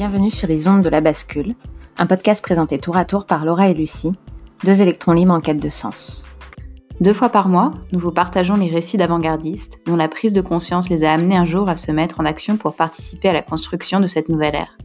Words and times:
Bienvenue 0.00 0.30
sur 0.30 0.48
les 0.48 0.66
ondes 0.66 0.80
de 0.80 0.88
la 0.88 1.02
bascule, 1.02 1.54
un 1.98 2.06
podcast 2.06 2.42
présenté 2.42 2.78
tour 2.78 2.96
à 2.96 3.04
tour 3.04 3.26
par 3.26 3.44
Laura 3.44 3.68
et 3.68 3.74
Lucie, 3.74 4.12
deux 4.64 4.80
électrons 4.80 5.12
libres 5.12 5.34
en 5.34 5.42
quête 5.42 5.60
de 5.60 5.68
sens. 5.68 6.24
Deux 7.02 7.12
fois 7.12 7.28
par 7.28 7.50
mois, 7.50 7.72
nous 7.92 7.98
vous 7.98 8.10
partageons 8.10 8.56
les 8.56 8.70
récits 8.70 8.96
d'avant-gardistes 8.96 9.78
dont 9.84 9.96
la 9.96 10.08
prise 10.08 10.32
de 10.32 10.40
conscience 10.40 10.88
les 10.88 11.04
a 11.04 11.12
amenés 11.12 11.36
un 11.36 11.44
jour 11.44 11.68
à 11.68 11.76
se 11.76 11.92
mettre 11.92 12.18
en 12.18 12.24
action 12.24 12.56
pour 12.56 12.76
participer 12.76 13.28
à 13.28 13.34
la 13.34 13.42
construction 13.42 14.00
de 14.00 14.06
cette 14.06 14.30
nouvelle 14.30 14.54
ère. 14.54 14.78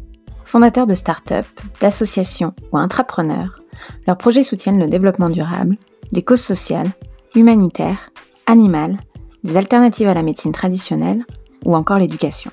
Fondateurs 0.44 0.86
de 0.86 0.96
start-up, 0.96 1.46
d'associations 1.80 2.54
ou 2.74 2.78
intrapreneurs, 2.78 3.62
leurs 4.08 4.18
projets 4.18 4.44
soutiennent 4.44 4.82
le 4.82 4.90
développement 4.90 5.30
durable, 5.30 5.78
des 6.12 6.24
causes 6.24 6.42
sociales, 6.42 6.92
humanitaires, 7.36 8.10
animales, 8.48 9.00
des 9.46 9.56
alternatives 9.56 10.10
à 10.10 10.14
la 10.14 10.24
médecine 10.24 10.52
traditionnelle 10.52 11.26
ou 11.64 11.74
encore 11.74 12.00
l'éducation. 12.00 12.52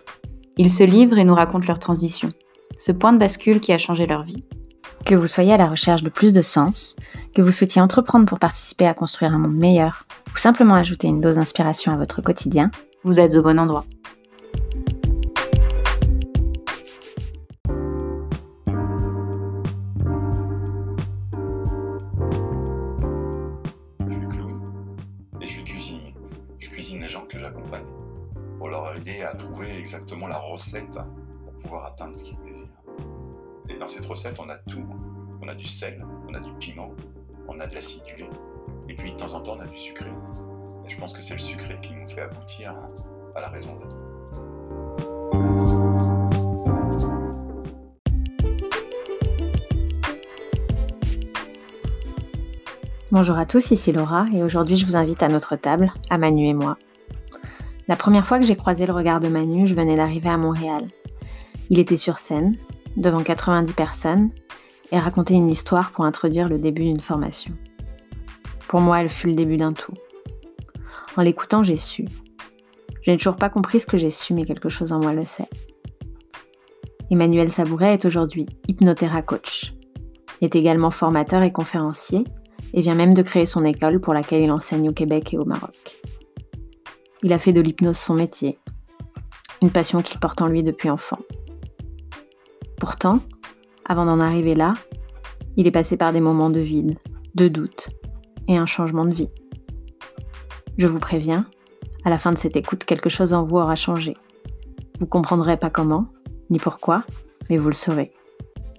Ils 0.59 0.71
se 0.71 0.85
livrent 0.85 1.19
et 1.19 1.25
nous 1.25 1.35
racontent 1.35 1.67
leur 1.67 1.81
transition, 1.81 2.29
ce 2.79 2.93
point 2.93 3.13
de 3.13 3.19
bascule 3.19 3.61
qui 3.61 3.73
a 3.73 3.79
changé 3.79 4.07
leur 4.07 4.23
vie. 4.23 4.45
Que 5.05 5.15
vous 5.15 5.27
soyez 5.27 5.53
à 5.53 5.57
la 5.57 5.69
recherche 5.69 6.03
de 6.03 6.09
plus 6.09 6.33
de 6.33 6.43
sens, 6.43 6.97
que 7.35 7.43
vous 7.43 7.51
souhaitiez 7.51 7.83
entreprendre 7.83 8.27
pour 8.27 8.39
participer 8.39 8.87
à 8.87 8.95
construire 8.95 9.33
un 9.35 9.39
monde 9.39 9.57
meilleur, 9.57 10.07
ou 10.33 10.39
simplement 10.39 10.75
ajouter 10.75 11.09
une 11.09 11.21
dose 11.21 11.35
d'inspiration 11.35 11.93
à 11.93 11.97
votre 11.97 12.23
quotidien, 12.23 12.71
vous 13.05 13.19
êtes 13.19 13.35
au 13.35 13.43
bon 13.43 13.59
endroit. 13.59 13.85
Je 24.09 24.15
suis 24.15 24.29
clown 24.29 24.61
et 25.41 25.47
je 25.47 25.53
suis 25.53 25.65
cuisinier. 25.65 26.15
Je 26.59 26.71
cuisine 26.71 27.01
les 27.01 27.09
gens 27.09 27.27
que 27.29 27.39
j'accompagne 27.39 27.87
pour 28.59 28.69
leur 28.69 28.95
aider 28.97 29.23
à 29.23 29.35
trouver 29.35 29.77
exactement 29.79 30.29
la 30.29 30.39
recette 30.39 30.99
pouvoir 31.63 31.87
atteindre 31.87 32.17
ce 32.17 32.25
qu'ils 32.25 32.39
désirent. 32.41 32.69
Et 33.69 33.79
dans 33.79 33.89
cette 33.89 34.05
recette, 34.05 34.39
on 34.41 34.49
a 34.49 34.59
tout. 34.59 34.87
On 35.41 35.49
a 35.49 35.55
du 35.55 35.67
sel, 35.67 36.05
on 36.29 36.35
a 36.35 36.41
du 36.41 36.53
piment, 36.55 36.93
on 37.49 37.59
a 37.59 37.67
de 37.67 37.75
l'acidulé, 37.75 38.29
et 38.89 38.95
puis 38.95 39.11
de 39.13 39.17
temps 39.17 39.35
en 39.35 39.41
temps, 39.41 39.57
on 39.57 39.61
a 39.61 39.67
du 39.67 39.77
sucré. 39.77 40.11
Et 40.87 40.89
je 40.89 40.99
pense 40.99 41.13
que 41.13 41.23
c'est 41.23 41.35
le 41.35 41.41
sucré 41.41 41.79
qui 41.83 41.93
nous 41.95 42.07
fait 42.09 42.23
aboutir 42.23 42.77
à 43.35 43.41
la 43.41 43.49
raison 43.49 43.77
d'être. 43.77 43.97
Bonjour 53.11 53.37
à 53.37 53.45
tous, 53.45 53.73
ici 53.73 53.93
Laura 53.93 54.25
et 54.33 54.43
aujourd'hui 54.43 54.77
je 54.77 54.87
vous 54.87 54.97
invite 54.97 55.23
à 55.23 55.29
notre 55.29 55.55
table, 55.57 55.93
à 56.09 56.17
Manu 56.17 56.47
et 56.47 56.55
moi. 56.55 56.79
La 57.87 57.97
première 57.97 58.27
fois 58.27 58.39
que 58.39 58.47
j'ai 58.47 58.57
croisé 58.57 58.87
le 58.87 58.93
regard 58.95 59.21
de 59.21 59.29
Manu, 59.29 59.67
je 59.67 59.75
venais 59.75 59.97
d'arriver 59.97 60.31
à 60.31 60.39
Montréal. 60.39 60.87
Il 61.73 61.79
était 61.79 61.97
sur 61.97 62.19
scène, 62.19 62.59
devant 62.99 63.23
90 63.23 63.73
personnes, 63.73 64.29
et 64.91 64.99
racontait 64.99 65.33
une 65.33 65.49
histoire 65.49 65.91
pour 65.91 66.05
introduire 66.05 66.47
le 66.47 66.59
début 66.59 66.83
d'une 66.83 67.01
formation. 67.01 67.55
Pour 68.69 68.83
moi, 68.83 69.01
elle 69.01 69.09
fut 69.09 69.29
le 69.29 69.35
début 69.35 69.57
d'un 69.57 69.73
tout. 69.73 69.95
En 71.17 71.23
l'écoutant, 71.23 71.63
j'ai 71.63 71.79
su. 71.79 72.05
Je 73.01 73.11
n'ai 73.11 73.17
toujours 73.17 73.37
pas 73.37 73.49
compris 73.49 73.81
ce 73.81 73.87
que 73.87 73.97
j'ai 73.97 74.11
su, 74.11 74.35
mais 74.35 74.45
quelque 74.45 74.69
chose 74.69 74.93
en 74.93 75.01
moi 75.01 75.15
le 75.15 75.23
sait. 75.23 75.49
Emmanuel 77.11 77.51
Sabouret 77.51 77.95
est 77.95 78.05
aujourd'hui 78.05 78.45
hypnothéra 78.69 79.23
coach. 79.23 79.73
Il 80.43 80.45
est 80.45 80.57
également 80.57 80.91
formateur 80.91 81.43
et 81.43 81.53
conférencier, 81.53 82.25
et 82.75 82.83
vient 82.83 82.95
même 82.95 83.15
de 83.15 83.23
créer 83.23 83.47
son 83.47 83.65
école 83.65 83.99
pour 83.99 84.13
laquelle 84.13 84.43
il 84.43 84.53
enseigne 84.53 84.91
au 84.91 84.93
Québec 84.93 85.33
et 85.33 85.39
au 85.39 85.47
Maroc. 85.47 86.03
Il 87.23 87.33
a 87.33 87.39
fait 87.39 87.55
de 87.55 87.63
l'hypnose 87.63 87.97
son 87.97 88.13
métier, 88.13 88.59
une 89.63 89.71
passion 89.71 90.03
qu'il 90.03 90.21
porte 90.21 90.43
en 90.43 90.49
lui 90.49 90.63
depuis 90.63 90.91
enfant. 90.91 91.21
Pourtant, 92.83 93.21
avant 93.85 94.07
d'en 94.07 94.19
arriver 94.19 94.57
là, 94.57 94.75
il 95.57 95.69
est 95.69 95.71
passé 95.71 95.97
par 95.97 96.13
des 96.13 96.21
moments 96.21 96.51
de 96.51 96.59
vide, 96.59 96.99
de 97.37 97.47
doute 97.47 97.91
et 98.49 98.57
un 98.57 98.67
changement 98.67 99.05
de 99.05 99.15
vie. 99.15 99.29
Je 100.79 100.89
vous 100.89 100.99
préviens, 100.99 101.47
à 102.05 102.11
la 102.11 102.19
fin 102.19 102.33
de 102.33 102.39
cette 102.39 102.57
écoute, 102.57 102.85
quelque 102.85 103.09
chose 103.09 103.35
en 103.35 103.45
vous 103.45 103.59
aura 103.59 103.77
changé. 103.77 104.17
Vous 104.99 105.07
comprendrez 105.07 105.57
pas 105.57 105.71
comment, 105.71 106.09
ni 106.51 106.59
pourquoi, 106.59 107.05
mais 107.49 107.57
vous 107.57 107.69
le 107.69 107.73
saurez. 107.73 108.13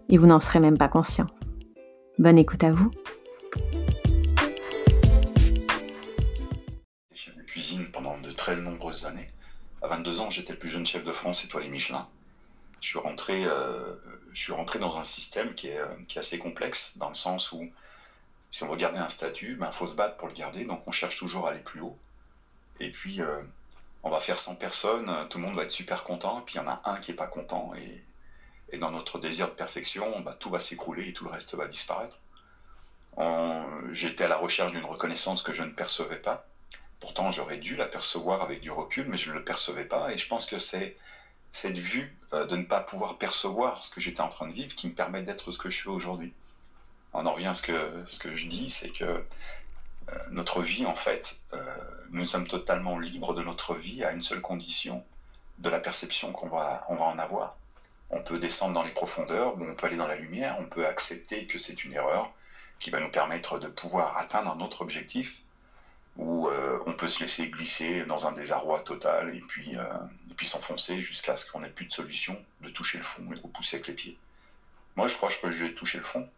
Et 0.10 0.18
vous 0.18 0.28
n'en 0.28 0.42
serez 0.42 0.60
même 0.60 0.78
pas 0.78 0.90
conscient. 0.90 1.28
Bonne 2.20 2.38
écoute 2.38 2.66
à 2.66 2.74
vous. 2.74 2.92
J'ai 7.14 7.32
fait 7.32 7.46
cuisine 7.46 7.86
pendant 7.94 8.20
de 8.20 8.32
très 8.32 8.58
nombreuses 8.58 9.06
années. 9.06 9.28
À 9.82 9.88
22 9.88 10.20
ans, 10.20 10.30
j'étais 10.30 10.52
le 10.52 10.60
plus 10.60 10.68
jeune 10.68 10.86
chef 10.86 11.06
de 11.06 11.14
France 11.14 11.46
étoilé 11.46 11.70
Michelin. 11.70 12.06
Je 12.84 12.90
suis 12.90 13.00
rentré, 13.00 13.46
euh, 13.46 13.96
je 14.34 14.42
suis 14.42 14.52
rentré 14.52 14.78
dans 14.78 14.98
un 14.98 15.04
système 15.04 15.56
qui 15.56 15.70
est, 15.70 15.78
euh, 15.78 15.88
qui 16.10 16.18
est 16.18 16.20
assez 16.20 16.38
complexe, 16.38 16.98
dans 16.98 17.08
le 17.08 17.16
sens 17.16 17.54
où 17.54 17.72
si 18.52 18.62
on 18.64 18.68
veut 18.68 18.76
garder 18.76 19.00
un 19.00 19.08
statut, 19.08 19.52
il 19.52 19.58
ben, 19.58 19.72
faut 19.72 19.88
se 19.88 19.96
battre 19.96 20.18
pour 20.18 20.28
le 20.28 20.34
garder, 20.34 20.66
donc 20.66 20.84
on 20.86 20.92
cherche 20.92 21.18
toujours 21.18 21.48
à 21.48 21.52
aller 21.52 21.62
plus 21.62 21.80
haut. 21.80 21.98
Et 22.82 22.92
puis, 22.92 23.22
euh, 23.22 23.42
on 24.04 24.10
va 24.10 24.20
faire 24.20 24.38
100 24.38 24.56
personnes, 24.56 25.10
tout 25.30 25.38
le 25.38 25.46
monde 25.46 25.56
va 25.56 25.64
être 25.64 25.72
super 25.72 26.04
content, 26.04 26.42
et 26.42 26.44
puis 26.44 26.56
il 26.56 26.58
y 26.58 26.60
en 26.60 26.68
a 26.68 26.82
un 26.84 26.98
qui 26.98 27.12
n'est 27.12 27.16
pas 27.16 27.28
content, 27.28 27.72
et, 27.78 28.04
et, 28.74 28.78
dans 28.78 28.92
notre 28.92 29.18
désir 29.18 29.48
de 29.48 29.54
perfection, 29.54 30.20
ben, 30.20 30.34
tout 30.38 30.50
va 30.50 30.60
s'écrouler 30.60 31.08
et 31.08 31.14
tout 31.14 31.24
le 31.24 31.32
reste 31.32 31.56
va 31.56 31.68
disparaître. 31.68 32.20
J'étais 33.94 34.26
à 34.26 34.28
la 34.28 34.38
recherche 34.38 34.74
d'une 34.74 34.84
reconnaissance 34.84 35.42
que 35.42 35.54
je 35.54 35.64
ne 35.64 35.72
percevais 35.72 36.18
pas. 36.18 36.46
Pourtant, 37.00 37.32
j'aurais 37.32 37.58
dû 37.58 37.78
la 37.78 37.86
percevoir 37.86 38.42
avec 38.42 38.60
du 38.60 38.72
recul, 38.72 39.08
mais 39.08 39.16
je 39.18 39.30
ne 39.30 39.36
le 39.36 39.46
percevais 39.46 39.86
pas, 39.86 40.12
et 40.12 40.18
je 40.18 40.28
pense 40.28 40.46
que 40.46 40.60
c'est 40.60 40.98
cette 41.54 41.78
vue 41.78 42.18
euh, 42.34 42.46
de 42.46 42.58
ne 42.58 42.64
pas 42.64 42.82
pouvoir 42.82 43.18
percevoir 43.18 43.84
ce 43.84 43.92
que 43.92 44.02
j'étais 44.02 44.22
en 44.22 44.28
train 44.28 44.48
de 44.48 44.54
vivre 44.54 44.76
qui 44.76 44.88
me 44.88 44.94
permet 44.94 45.22
d'être 45.22 45.52
ce 45.52 45.58
que 45.58 45.70
je 45.70 45.78
suis 45.78 45.88
aujourd'hui. 45.88 46.34
On 47.14 47.26
en 47.26 47.32
revient 47.32 47.48
à 47.48 47.54
ce 47.54 47.62
que, 47.62 48.04
ce 48.08 48.20
que 48.20 48.36
je 48.36 48.48
dis, 48.48 48.72
c'est 48.72 48.90
que 48.90 49.06
euh, 49.06 50.18
notre 50.32 50.62
vie, 50.62 50.86
en 50.88 50.96
fait, 50.96 51.38
euh, 51.54 51.78
nous 52.10 52.26
sommes 52.26 52.48
totalement 52.48 52.98
libres 52.98 53.36
de 53.36 53.44
notre 53.44 53.76
vie 53.76 54.04
à 54.04 54.12
une 54.12 54.24
seule 54.24 54.42
condition, 54.42 55.06
de 55.60 55.70
la 55.70 55.80
perception 55.80 56.34
qu'on 56.34 56.50
va, 56.50 56.86
on 56.90 56.96
va 56.96 57.06
en 57.06 57.20
avoir. 57.20 57.56
On 58.10 58.22
peut 58.22 58.40
descendre 58.40 58.74
dans 58.74 58.84
les 58.84 58.92
profondeurs, 58.92 59.54
on 59.62 59.76
peut 59.76 59.88
aller 59.88 59.96
dans 59.96 60.08
la 60.08 60.16
lumière, 60.16 60.58
on 60.60 60.66
peut 60.66 60.88
accepter 60.88 61.46
que 61.46 61.60
c'est 61.60 61.86
une 61.86 61.94
erreur 61.94 62.32
qui 62.80 62.90
va 62.90 63.00
nous 63.00 63.12
permettre 63.12 63.60
de 63.60 63.68
pouvoir 63.68 64.18
atteindre 64.18 64.56
notre 64.56 64.82
objectif, 64.82 65.44
où 66.18 66.48
euh, 66.48 66.80
on 66.86 66.94
peut 66.94 67.08
se 67.08 67.20
laisser 67.22 67.50
glisser 67.50 68.06
dans 68.06 68.28
un 68.28 68.34
désarroi 68.34 68.82
total 68.82 69.36
et 69.36 69.42
puis, 69.42 69.76
euh, 69.78 69.84
et 70.30 70.34
puis 70.36 70.46
s'enfoncer 70.48 71.02
jusqu'à 71.02 71.38
ce 71.38 71.50
qu'on 71.50 71.62
n'ait 71.62 71.70
plus 71.70 71.86
de 71.86 71.92
solution, 71.92 72.40
de 72.62 72.70
toucher 72.70 72.98
le 73.00 73.04
fond 73.04 73.24
et 73.32 73.36
de 73.36 73.42
repousser 73.42 73.78
avec 73.78 73.88
les 73.88 73.94
pieds. 73.94 74.18
Moi, 74.96 75.08
je 75.08 75.16
crois 75.16 75.30
que 75.30 75.52
j'ai 75.52 75.74
touché 75.74 75.98
le 75.98 76.04
fond. 76.04 76.30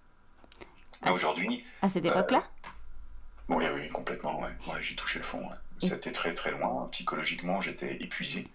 Et 1.06 1.10
aujourd'hui. 1.10 1.66
À 1.82 1.90
cette 1.90 2.06
époque-là? 2.06 2.38
Euh, 2.40 3.56
Oui, 3.56 3.66
oui, 3.74 3.90
complètement. 3.90 4.40
Ouais. 4.42 4.52
ouais 4.68 4.82
j'ai 4.82 4.96
touché 4.96 5.20
le 5.20 5.26
fond. 5.26 5.40
Ouais. 5.48 5.56
C'était 5.82 6.12
très, 6.12 6.34
très 6.34 6.52
loin. 6.52 6.88
Psychologiquement, 6.92 7.62
j'étais 7.62 8.02
épuisé, 8.02 8.48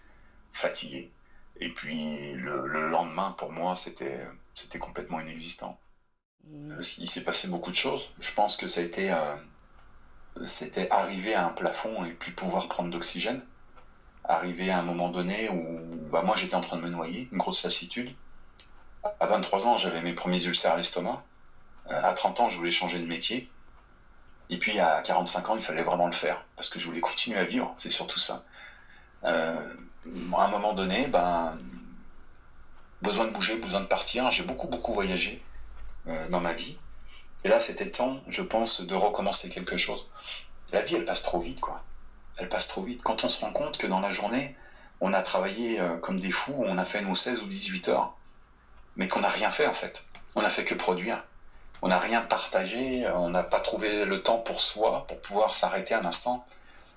fatigué. 0.51 1.11
Et 1.59 1.69
puis, 1.69 2.33
le, 2.33 2.65
le 2.67 2.89
lendemain, 2.89 3.31
pour 3.37 3.51
moi, 3.51 3.75
c'était 3.75 4.27
complètement 4.79 5.19
inexistant. 5.19 5.79
Il 6.97 7.07
s'est 7.09 7.23
passé 7.23 7.47
beaucoup 7.47 7.69
de 7.69 7.75
choses. 7.75 8.13
Je 8.19 8.33
pense 8.33 8.57
que 8.57 8.67
ça 8.67 8.81
a 8.81 8.83
été 8.83 9.11
c'était 10.45 10.89
arriver 10.91 11.33
à 11.33 11.45
un 11.45 11.49
plafond 11.49 12.05
et 12.05 12.11
puis 12.11 12.31
pouvoir 12.31 12.67
prendre 12.67 12.89
d'oxygène. 12.89 13.41
Arriver 14.23 14.69
à 14.69 14.79
un 14.79 14.83
moment 14.83 15.09
donné 15.09 15.49
où 15.49 15.79
bah, 16.11 16.21
moi 16.21 16.35
j'étais 16.35 16.55
en 16.55 16.61
train 16.61 16.77
de 16.77 16.83
me 16.83 16.89
noyer, 16.89 17.27
une 17.31 17.37
grosse 17.37 17.63
lassitude. 17.63 18.13
À 19.19 19.25
23 19.25 19.67
ans, 19.67 19.77
j'avais 19.77 20.01
mes 20.01 20.13
premiers 20.13 20.43
ulcères 20.45 20.73
à 20.73 20.77
l'estomac. 20.77 21.23
Euh, 21.89 22.01
à 22.03 22.13
30 22.13 22.39
ans, 22.39 22.49
je 22.49 22.57
voulais 22.57 22.71
changer 22.71 22.99
de 22.99 23.07
métier. 23.07 23.49
Et 24.49 24.57
puis 24.57 24.79
à 24.79 25.01
45 25.01 25.49
ans, 25.49 25.55
il 25.55 25.63
fallait 25.63 25.83
vraiment 25.83 26.07
le 26.07 26.13
faire 26.13 26.43
parce 26.55 26.69
que 26.69 26.79
je 26.79 26.85
voulais 26.85 26.99
continuer 26.99 27.39
à 27.39 27.45
vivre, 27.45 27.73
c'est 27.77 27.89
surtout 27.89 28.19
ça. 28.19 28.43
Euh, 29.23 29.55
à 30.35 30.43
un 30.43 30.47
moment 30.49 30.73
donné, 30.73 31.07
ben, 31.07 31.57
besoin 33.01 33.25
de 33.25 33.31
bouger, 33.31 33.55
besoin 33.57 33.81
de 33.81 33.85
partir. 33.85 34.29
J'ai 34.31 34.43
beaucoup, 34.43 34.67
beaucoup 34.67 34.93
voyagé 34.93 35.43
euh, 36.07 36.29
dans 36.29 36.41
ma 36.41 36.53
vie. 36.53 36.77
Et 37.43 37.47
là, 37.47 37.59
c'était 37.59 37.89
temps, 37.89 38.19
je 38.27 38.41
pense, 38.41 38.81
de 38.81 38.95
recommencer 38.95 39.49
quelque 39.49 39.77
chose. 39.77 40.07
La 40.71 40.81
vie, 40.81 40.95
elle 40.95 41.05
passe 41.05 41.23
trop 41.23 41.39
vite, 41.39 41.59
quoi. 41.59 41.83
Elle 42.37 42.49
passe 42.49 42.67
trop 42.67 42.83
vite. 42.83 43.03
Quand 43.03 43.23
on 43.23 43.29
se 43.29 43.43
rend 43.43 43.51
compte 43.51 43.77
que 43.77 43.87
dans 43.87 43.99
la 43.99 44.11
journée, 44.11 44.55
on 44.99 45.13
a 45.13 45.21
travaillé 45.21 45.79
euh, 45.79 45.97
comme 45.97 46.19
des 46.19 46.31
fous, 46.31 46.55
on 46.57 46.77
a 46.77 46.85
fait 46.85 47.01
nos 47.01 47.15
16 47.15 47.41
ou 47.41 47.47
18 47.47 47.89
heures, 47.89 48.15
mais 48.95 49.07
qu'on 49.07 49.21
n'a 49.21 49.29
rien 49.29 49.49
fait, 49.49 49.65
en 49.65 49.73
fait. 49.73 50.05
On 50.35 50.41
n'a 50.41 50.49
fait 50.49 50.63
que 50.63 50.75
produire. 50.75 51.23
On 51.81 51.87
n'a 51.87 51.97
rien 51.97 52.21
partagé, 52.21 53.07
on 53.15 53.29
n'a 53.29 53.41
pas 53.41 53.59
trouvé 53.59 54.05
le 54.05 54.21
temps 54.21 54.37
pour 54.37 54.61
soi, 54.61 55.05
pour 55.07 55.19
pouvoir 55.19 55.55
s'arrêter 55.55 55.95
un 55.95 56.05
instant, 56.05 56.45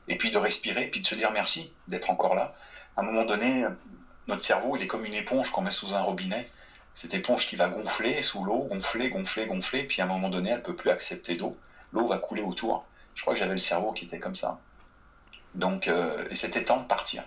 et 0.08 0.18
puis 0.18 0.30
de 0.30 0.36
respirer, 0.36 0.88
puis 0.88 1.00
de 1.00 1.06
se 1.06 1.14
dire 1.14 1.30
merci 1.30 1.72
d'être 1.88 2.10
encore 2.10 2.34
là. 2.34 2.54
À 2.96 3.00
un 3.00 3.04
moment 3.04 3.24
donné, 3.24 3.66
notre 4.26 4.42
cerveau, 4.42 4.76
il 4.76 4.82
est 4.82 4.86
comme 4.86 5.06
une 5.06 5.14
éponge 5.14 5.50
qu'on 5.50 5.62
met 5.62 5.70
sous 5.70 5.94
un 5.94 6.02
robinet 6.02 6.46
cette 6.94 7.14
éponge 7.14 7.46
qui 7.46 7.56
va 7.56 7.68
gonfler 7.68 8.22
sous 8.22 8.44
l'eau, 8.44 8.66
gonfler, 8.70 9.10
gonfler, 9.10 9.46
gonfler, 9.46 9.84
puis 9.84 10.00
à 10.00 10.04
un 10.04 10.08
moment 10.08 10.30
donné, 10.30 10.50
elle 10.50 10.62
peut 10.62 10.76
plus 10.76 10.90
accepter 10.90 11.36
d'eau. 11.36 11.56
L'eau 11.92 12.06
va 12.06 12.18
couler 12.18 12.42
autour. 12.42 12.84
Je 13.14 13.22
crois 13.22 13.34
que 13.34 13.40
j'avais 13.40 13.52
le 13.52 13.58
cerveau 13.58 13.92
qui 13.92 14.04
était 14.04 14.20
comme 14.20 14.36
ça. 14.36 14.60
Donc, 15.54 15.88
euh, 15.88 16.24
et 16.30 16.34
c'était 16.34 16.64
temps 16.64 16.80
de 16.80 16.86
partir. 16.86 17.24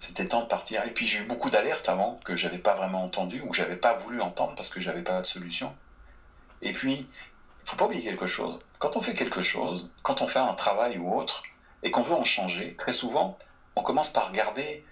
C'était 0.00 0.26
temps 0.26 0.42
de 0.42 0.46
partir. 0.46 0.84
Et 0.84 0.90
puis 0.90 1.06
j'ai 1.06 1.20
eu 1.20 1.24
beaucoup 1.24 1.50
d'alertes 1.50 1.88
avant 1.88 2.20
que 2.24 2.36
j'avais 2.36 2.58
pas 2.58 2.74
vraiment 2.74 3.04
entendu 3.04 3.40
ou 3.40 3.50
que 3.50 3.56
j'avais 3.56 3.76
pas 3.76 3.94
voulu 3.94 4.20
entendre 4.20 4.54
parce 4.54 4.68
que 4.68 4.80
j'avais 4.80 5.02
pas 5.02 5.20
de 5.20 5.26
solution. 5.26 5.74
Et 6.62 6.72
puis, 6.72 7.06
il 7.64 7.68
faut 7.70 7.76
pas 7.76 7.86
oublier 7.86 8.02
quelque 8.02 8.26
chose. 8.26 8.58
Quand 8.78 8.96
on 8.96 9.00
fait 9.00 9.14
quelque 9.14 9.42
chose, 9.42 9.90
quand 10.02 10.22
on 10.22 10.28
fait 10.28 10.38
un 10.38 10.54
travail 10.54 10.98
ou 10.98 11.14
autre, 11.14 11.42
et 11.82 11.90
qu'on 11.90 12.02
veut 12.02 12.14
en 12.14 12.24
changer, 12.24 12.74
très 12.76 12.92
souvent, 12.92 13.38
on 13.76 13.82
commence 13.82 14.10
par 14.10 14.28
regarder 14.28 14.84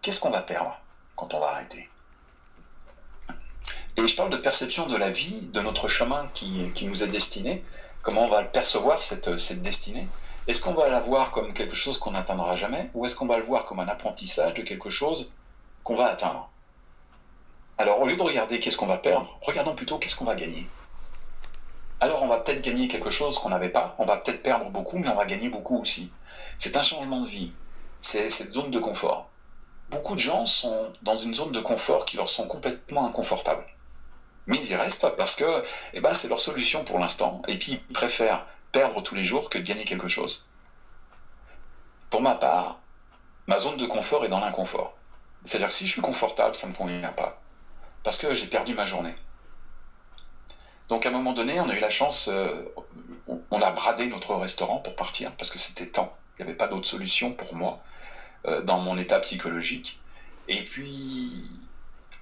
qu'est-ce 0.00 0.20
qu'on 0.20 0.30
va 0.30 0.42
perdre 0.42 0.80
quand 1.16 1.34
on 1.34 1.40
va 1.40 1.48
arrêter. 1.48 1.90
Et 3.96 4.08
je 4.08 4.16
parle 4.16 4.30
de 4.30 4.36
perception 4.36 4.88
de 4.88 4.96
la 4.96 5.10
vie, 5.10 5.40
de 5.52 5.60
notre 5.60 5.86
chemin 5.86 6.28
qui, 6.34 6.72
qui 6.74 6.86
nous 6.86 7.04
est 7.04 7.08
destiné, 7.08 7.64
comment 8.02 8.24
on 8.24 8.28
va 8.28 8.42
percevoir 8.42 9.00
cette, 9.00 9.38
cette 9.38 9.62
destinée? 9.62 10.08
Est-ce 10.48 10.60
qu'on 10.60 10.74
va 10.74 10.90
la 10.90 11.00
voir 11.00 11.30
comme 11.30 11.54
quelque 11.54 11.76
chose 11.76 11.98
qu'on 11.98 12.10
n'atteindra 12.10 12.56
jamais, 12.56 12.90
ou 12.92 13.06
est-ce 13.06 13.14
qu'on 13.14 13.26
va 13.26 13.38
le 13.38 13.44
voir 13.44 13.64
comme 13.64 13.80
un 13.80 13.88
apprentissage 13.88 14.54
de 14.54 14.62
quelque 14.62 14.90
chose 14.90 15.32
qu'on 15.84 15.96
va 15.96 16.06
atteindre? 16.06 16.50
Alors 17.78 18.00
au 18.00 18.06
lieu 18.06 18.16
de 18.16 18.22
regarder 18.22 18.60
qu'est-ce 18.60 18.76
qu'on 18.76 18.86
va 18.86 18.98
perdre, 18.98 19.38
regardons 19.40 19.74
plutôt 19.74 19.98
qu'est-ce 19.98 20.16
qu'on 20.16 20.24
va 20.24 20.34
gagner. 20.34 20.66
Alors 22.00 22.22
on 22.22 22.28
va 22.28 22.38
peut-être 22.38 22.62
gagner 22.62 22.88
quelque 22.88 23.10
chose 23.10 23.38
qu'on 23.38 23.48
n'avait 23.48 23.70
pas, 23.70 23.94
on 23.98 24.04
va 24.04 24.16
peut-être 24.16 24.42
perdre 24.42 24.70
beaucoup, 24.70 24.98
mais 24.98 25.08
on 25.08 25.14
va 25.14 25.24
gagner 25.24 25.48
beaucoup 25.48 25.80
aussi. 25.80 26.12
C'est 26.58 26.76
un 26.76 26.82
changement 26.82 27.20
de 27.20 27.28
vie, 27.28 27.52
c'est 28.00 28.28
cette 28.28 28.52
zone 28.52 28.70
de 28.70 28.80
confort. 28.80 29.30
Beaucoup 29.88 30.14
de 30.14 30.20
gens 30.20 30.46
sont 30.46 30.92
dans 31.02 31.16
une 31.16 31.34
zone 31.34 31.52
de 31.52 31.60
confort 31.60 32.04
qui 32.04 32.16
leur 32.16 32.28
sont 32.28 32.48
complètement 32.48 33.06
inconfortables. 33.06 33.64
Mais 34.46 34.58
ils 34.58 34.70
y 34.70 34.76
restent 34.76 35.16
parce 35.16 35.36
que 35.36 35.64
eh 35.94 36.00
ben, 36.00 36.14
c'est 36.14 36.28
leur 36.28 36.40
solution 36.40 36.84
pour 36.84 36.98
l'instant, 36.98 37.42
et 37.48 37.58
puis 37.58 37.72
ils 37.88 37.94
préfèrent 37.94 38.46
perdre 38.72 39.02
tous 39.02 39.14
les 39.14 39.24
jours 39.24 39.48
que 39.48 39.58
de 39.58 39.64
gagner 39.64 39.84
quelque 39.84 40.08
chose. 40.08 40.46
Pour 42.10 42.20
ma 42.20 42.34
part, 42.34 42.80
ma 43.46 43.58
zone 43.58 43.76
de 43.76 43.86
confort 43.86 44.24
est 44.24 44.28
dans 44.28 44.40
l'inconfort. 44.40 44.96
C'est-à-dire 45.44 45.68
que 45.68 45.74
si 45.74 45.86
je 45.86 45.92
suis 45.92 46.00
confortable, 46.00 46.56
ça 46.56 46.66
ne 46.66 46.72
me 46.72 46.76
convient 46.76 47.12
pas. 47.12 47.40
Parce 48.02 48.18
que 48.18 48.34
j'ai 48.34 48.46
perdu 48.46 48.74
ma 48.74 48.86
journée. 48.86 49.14
Donc 50.88 51.06
à 51.06 51.08
un 51.08 51.12
moment 51.12 51.32
donné, 51.32 51.60
on 51.60 51.68
a 51.68 51.74
eu 51.74 51.80
la 51.80 51.90
chance, 51.90 52.28
euh, 52.28 52.64
on 53.26 53.62
a 53.62 53.70
bradé 53.70 54.06
notre 54.06 54.34
restaurant 54.34 54.78
pour 54.78 54.96
partir, 54.96 55.32
parce 55.36 55.50
que 55.50 55.58
c'était 55.58 55.86
temps. 55.86 56.14
Il 56.38 56.44
n'y 56.44 56.50
avait 56.50 56.56
pas 56.56 56.68
d'autre 56.68 56.86
solution 56.86 57.32
pour 57.32 57.54
moi 57.54 57.82
euh, 58.46 58.62
dans 58.62 58.78
mon 58.80 58.98
état 58.98 59.20
psychologique. 59.20 60.00
Et 60.48 60.62
puis, 60.64 61.44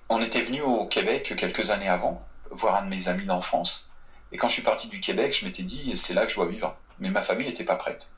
on 0.08 0.20
était 0.20 0.42
venu 0.42 0.60
au 0.62 0.86
Québec 0.86 1.34
quelques 1.36 1.70
années 1.70 1.88
avant, 1.88 2.22
voir 2.50 2.76
un 2.76 2.84
de 2.84 2.90
mes 2.90 3.08
amis 3.08 3.24
d'enfance. 3.24 3.90
Et 4.30 4.36
quand 4.36 4.48
je 4.48 4.54
suis 4.54 4.62
parti 4.62 4.88
du 4.88 5.00
Québec, 5.00 5.36
je 5.38 5.44
m'étais 5.44 5.62
dit, 5.62 5.96
c'est 5.96 6.14
là 6.14 6.24
que 6.24 6.30
je 6.30 6.36
dois 6.36 6.46
vivre. 6.46 6.76
Mais 6.98 7.10
ma 7.10 7.22
famille 7.22 7.46
n'était 7.46 7.64
pas 7.64 7.76
prête. 7.76 8.08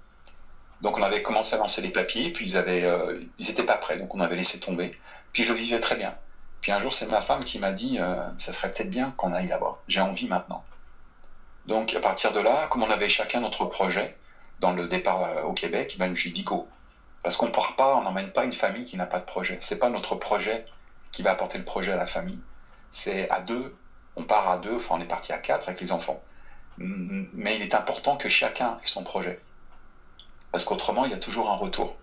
Donc 0.80 0.98
on 0.98 1.02
avait 1.02 1.22
commencé 1.22 1.54
à 1.54 1.58
lancer 1.58 1.80
les 1.80 1.88
papiers, 1.88 2.30
puis 2.30 2.44
ils 2.44 2.56
avaient, 2.56 2.84
euh, 2.84 3.20
n'étaient 3.38 3.64
pas 3.64 3.76
prêts, 3.76 3.96
donc 3.96 4.14
on 4.14 4.20
avait 4.20 4.36
laissé 4.36 4.60
tomber. 4.60 4.90
Puis 5.32 5.44
je 5.44 5.52
le 5.52 5.58
vivais 5.58 5.80
très 5.80 5.96
bien. 5.96 6.14
Puis 6.60 6.72
un 6.72 6.78
jour, 6.78 6.92
c'est 6.92 7.06
ma 7.06 7.20
femme 7.20 7.44
qui 7.44 7.58
m'a 7.58 7.72
dit 7.72 7.98
euh, 7.98 8.22
ça 8.38 8.52
serait 8.52 8.70
peut-être 8.70 8.90
bien 8.90 9.12
qu'on 9.16 9.32
aille 9.32 9.48
là-bas. 9.48 9.78
J'ai 9.88 10.00
envie 10.00 10.28
maintenant. 10.28 10.64
Donc 11.66 11.94
à 11.94 12.00
partir 12.00 12.32
de 12.32 12.40
là, 12.40 12.66
comme 12.68 12.82
on 12.82 12.90
avait 12.90 13.08
chacun 13.08 13.40
notre 13.40 13.64
projet 13.64 14.16
dans 14.60 14.72
le 14.72 14.86
départ 14.86 15.22
euh, 15.22 15.42
au 15.42 15.52
Québec, 15.52 15.96
ben, 15.98 16.14
je 16.14 16.24
lui 16.24 16.32
dit 16.32 16.42
go. 16.42 16.68
Parce 17.22 17.36
qu'on 17.36 17.46
ne 17.46 17.52
part 17.52 17.76
pas, 17.76 17.96
on 17.96 18.02
n'emmène 18.02 18.30
pas 18.30 18.44
une 18.44 18.52
famille 18.52 18.84
qui 18.84 18.96
n'a 18.96 19.06
pas 19.06 19.20
de 19.20 19.24
projet. 19.24 19.56
C'est 19.60 19.78
pas 19.78 19.88
notre 19.88 20.14
projet 20.16 20.66
qui 21.14 21.22
va 21.22 21.30
apporter 21.30 21.58
le 21.58 21.64
projet 21.64 21.92
à 21.92 21.96
la 21.96 22.06
famille. 22.06 22.40
C'est 22.90 23.28
à 23.30 23.40
deux, 23.40 23.76
on 24.16 24.24
part 24.24 24.48
à 24.48 24.58
deux, 24.58 24.76
enfin 24.76 24.96
on 24.96 25.00
est 25.00 25.06
parti 25.06 25.32
à 25.32 25.38
quatre 25.38 25.68
avec 25.68 25.80
les 25.80 25.92
enfants. 25.92 26.22
Mais 26.78 27.56
il 27.56 27.62
est 27.62 27.74
important 27.74 28.16
que 28.16 28.28
chacun 28.28 28.76
ait 28.82 28.86
son 28.86 29.04
projet. 29.04 29.40
Parce 30.50 30.64
qu'autrement, 30.64 31.04
il 31.04 31.12
y 31.12 31.14
a 31.14 31.18
toujours 31.18 31.50
un 31.50 31.56
retour. 31.56 31.96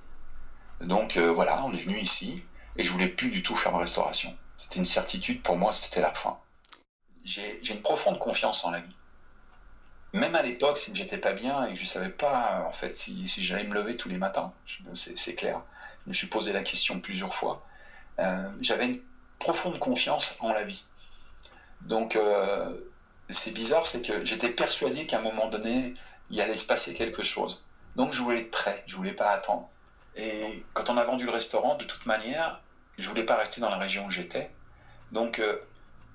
Donc 0.80 1.18
euh, 1.18 1.32
voilà, 1.32 1.64
on 1.66 1.74
est 1.74 1.82
venu 1.82 1.98
ici 2.00 2.44
et 2.78 2.84
je 2.84 2.92
voulais 2.92 3.08
plus 3.08 3.30
du 3.30 3.44
tout 3.44 3.56
faire 3.56 3.72
ma 3.72 3.80
restauration. 3.80 4.36
C'était 4.58 4.80
une 4.80 4.86
certitude 4.86 5.42
pour 5.42 5.58
moi, 5.58 5.74
c'était 5.74 6.02
la 6.02 6.14
fin. 6.14 6.38
J'ai 7.24 7.62
une 7.70 7.82
profonde 7.82 8.18
confiance 8.18 8.66
en 8.66 8.72
la 8.72 8.80
vie. 8.80 8.96
Même 10.14 10.36
à 10.36 10.42
l'époque, 10.42 10.78
si 10.78 10.94
j'étais 10.96 11.18
pas 11.18 11.34
bien 11.34 11.66
et 11.68 11.74
que 11.74 11.80
je 11.80 11.86
savais 11.86 12.10
pas 12.10 12.66
en 12.68 12.74
fait 12.74 12.96
si, 12.96 13.26
j'allais 13.26 13.64
me 13.64 13.74
lever 13.74 13.96
tous 13.96 14.10
les 14.10 14.18
matins, 14.18 14.54
c'est 14.94 15.36
clair. 15.36 15.62
Je 16.06 16.10
me 16.10 16.14
suis 16.14 16.28
posé 16.28 16.52
la 16.52 16.64
question 16.64 17.00
plusieurs 17.00 17.36
fois. 17.36 17.66
Euh, 18.20 18.50
j'avais 18.62 18.88
une 18.88 19.00
profonde 19.40 19.80
confiance 19.80 20.36
en 20.40 20.54
la 20.54 20.64
vie. 20.64 20.84
Donc 21.82 22.16
euh, 22.16 22.78
c'est 23.30 23.54
bizarre, 23.54 23.88
c'est 23.88 24.02
que 24.02 24.26
j'étais 24.26 24.50
persuadé 24.50 25.08
qu'à 25.08 25.20
un 25.20 25.22
moment 25.22 25.48
donné, 25.48 25.96
il 26.30 26.40
allait 26.42 26.58
se 26.58 26.68
passer 26.68 26.94
quelque 26.94 27.24
chose. 27.24 27.64
Donc 27.96 28.14
je 28.14 28.22
voulais 28.22 28.42
être 28.42 28.52
prêt, 28.52 28.84
je 28.88 28.96
voulais 28.96 29.14
pas 29.14 29.30
attendre. 29.32 29.70
Et 30.16 30.66
quand 30.74 30.90
on 30.90 30.98
a 30.98 31.04
vendu 31.04 31.26
le 31.26 31.32
restaurant, 31.32 31.76
de 31.76 31.86
toute 31.86 32.06
manière, 32.06 32.62
je 32.98 33.08
voulais 33.10 33.24
pas 33.24 33.38
rester 33.38 33.62
dans 33.62 33.70
la 33.70 33.78
région 33.78 34.06
où 34.06 34.10
j'étais. 34.10 34.52
Donc, 35.12 35.40
euh, 35.40 35.58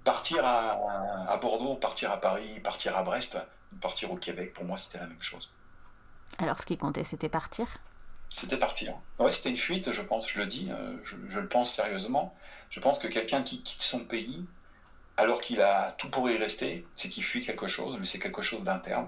partir 0.05 0.45
à, 0.45 1.37
Bordeaux, 1.41 1.75
partir 1.75 2.11
à 2.11 2.21
Paris, 2.21 2.61
partir 2.61 2.97
à 2.97 3.03
Brest, 3.03 3.39
partir 3.81 4.11
au 4.13 4.17
Québec, 4.17 4.55
pour 4.55 4.65
moi, 4.65 4.79
c'était 4.79 4.99
la 4.99 5.07
même 5.07 5.23
chose. 5.23 5.51
Alors, 6.39 6.59
ce 6.59 6.67
qui 6.67 6.77
comptait, 6.77 7.05
c'était 7.05 7.29
partir? 7.29 7.67
C'était 8.37 8.59
partir. 8.59 8.93
Ouais, 9.19 9.31
c'était 9.31 9.49
une 9.49 9.57
fuite, 9.57 9.93
je 9.93 10.03
pense, 10.03 10.29
je 10.29 10.39
le 10.39 10.45
dis, 10.45 10.69
euh, 10.71 10.99
je, 11.05 11.39
le 11.39 11.49
pense 11.49 11.75
sérieusement. 11.75 12.35
Je 12.69 12.81
pense 12.81 12.99
que 12.99 13.09
quelqu'un 13.09 13.43
qui 13.43 13.63
quitte 13.63 13.81
son 13.81 14.01
pays, 14.05 14.47
alors 15.17 15.41
qu'il 15.41 15.63
a 15.63 15.93
tout 15.93 16.11
pour 16.11 16.29
y 16.29 16.37
rester, 16.37 16.87
c'est 16.93 17.09
qu'il 17.09 17.25
fuit 17.25 17.43
quelque 17.43 17.67
chose, 17.67 17.97
mais 17.99 18.05
c'est 18.05 18.19
quelque 18.19 18.43
chose 18.43 18.63
d'interne. 18.63 19.07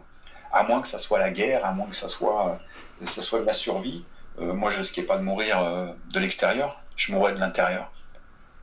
À 0.50 0.62
moins 0.62 0.80
que 0.80 0.88
ça 0.88 0.98
soit 0.98 1.18
la 1.18 1.30
guerre, 1.30 1.66
à 1.66 1.72
moins 1.72 1.88
que 1.88 1.94
ça 1.94 2.08
soit, 2.08 2.58
ça 3.04 3.20
soit 3.20 3.40
de 3.40 3.44
la 3.44 3.52
survie. 3.52 4.06
Euh, 4.38 4.54
moi, 4.54 4.70
je 4.70 4.78
risquais 4.78 5.02
pas 5.02 5.18
de 5.18 5.22
mourir 5.22 5.60
de 5.60 6.18
l'extérieur, 6.18 6.82
je 6.96 7.12
mourrais 7.12 7.34
de 7.34 7.40
l'intérieur. 7.40 7.92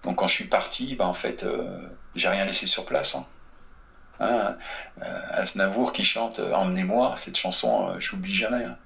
Donc 0.06 0.18
quand 0.18 0.28
je 0.28 0.34
suis 0.34 0.48
parti, 0.48 0.96
bah, 0.96 1.06
en 1.06 1.14
fait, 1.14 1.44
euh, 1.44 1.80
j'ai 2.16 2.30
rien 2.30 2.46
laissé 2.46 2.68
sur 2.68 2.86
place. 2.86 3.16
Hein. 3.16 3.26
Hein, 4.20 4.58
euh, 5.02 5.22
Asnavour 5.32 5.92
qui 5.92 6.06
chante 6.06 6.40
euh, 6.40 6.54
Emmenez-moi, 6.54 7.14
cette 7.18 7.38
chanson, 7.38 8.00
je 8.00 8.12
l'oublie 8.12 8.34
jamais. 8.34 8.64
Hein. 8.64 8.78